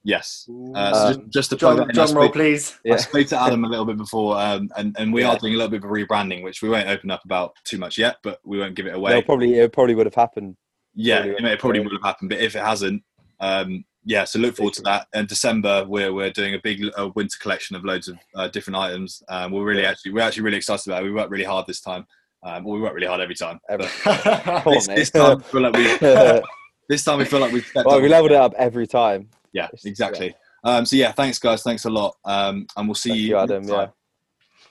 [0.06, 0.50] yes.
[0.76, 2.74] Uh, so Um, just, just to plug Drum, that in, drum roll, spoke- please.
[2.86, 5.30] I yeah spoke to Adam a little bit before, um, and and we Yeah.
[5.30, 7.98] are doing a little bit of rebranding, which we won't open up about too much
[7.98, 9.12] yet, but we won't give it away.
[9.14, 10.58] They'll probably it probably would have happened
[10.96, 13.02] Yeah, Probably it, won't may- it probably would have happened, but if it hasn't,
[13.44, 14.24] um, yeah.
[14.26, 15.08] So look forward to that.
[15.14, 18.78] And December, we're we're doing a big uh, winter collection of loads of uh, different
[18.78, 19.22] items.
[19.30, 19.91] Um, we're really Yeah.
[19.91, 21.06] actually we're actually really excited about it.
[21.06, 22.06] We worked really hard this time.
[22.46, 23.60] Um, well, we work really hard every time.
[23.70, 26.41] Every- but on, this, this time, we feel like we well
[26.89, 27.86] this time we feel like we've up.
[28.02, 30.36] we leveled it up every time Yeah, exactly.
[30.66, 33.28] Um, so yeah, thanks guys, thanks a lot, um, and we'll see Thank you.
[33.30, 33.89] you, Adam, time.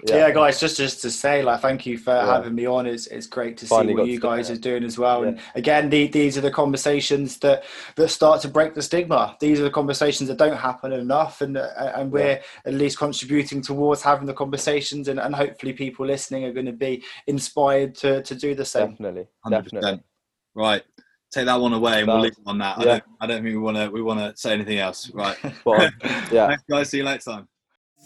[0.08, 0.30] Yeah yeah.
[0.30, 2.26] guys, just just to say, like, thank you for Yeah.
[2.26, 2.86] having me on.
[2.86, 5.24] It's it's great to Finally see what you guys are doing as well.
[5.24, 7.64] And again, the, these are the conversations that
[7.96, 9.36] that start to break the stigma.
[9.40, 13.62] These are the conversations that don't happen enough, and uh, and we're at least contributing
[13.62, 18.22] towards having the conversations, and, and hopefully people listening are going to be inspired to
[18.22, 18.90] to do the same.
[18.90, 19.50] definitely 100%.
[19.50, 20.00] definitely
[20.54, 20.82] Right,
[21.32, 22.78] take that one away, and we'll leave it on that.
[22.78, 25.10] I don't, I don't think we want to we want to say anything else.
[25.14, 25.92] Right, Spot on.
[26.32, 26.90] yeah thanks guys.
[26.90, 27.48] See you next time.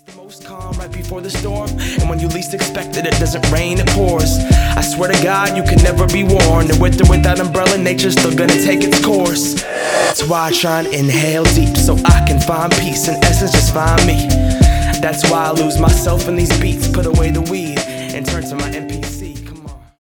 [0.07, 1.68] The most calm right before the storm.
[1.98, 4.38] And when you least expect it, it doesn't rain, it pours.
[4.52, 6.70] I swear to God, you can never be warned.
[6.70, 9.54] And with or without umbrella, nature's still gonna take its course.
[9.54, 13.09] That's why I try and inhale deep so I can find peace.
[13.09, 14.28] In essence, just find me.
[15.00, 16.88] That's why I lose myself in these beats.
[16.88, 17.80] Put away the weed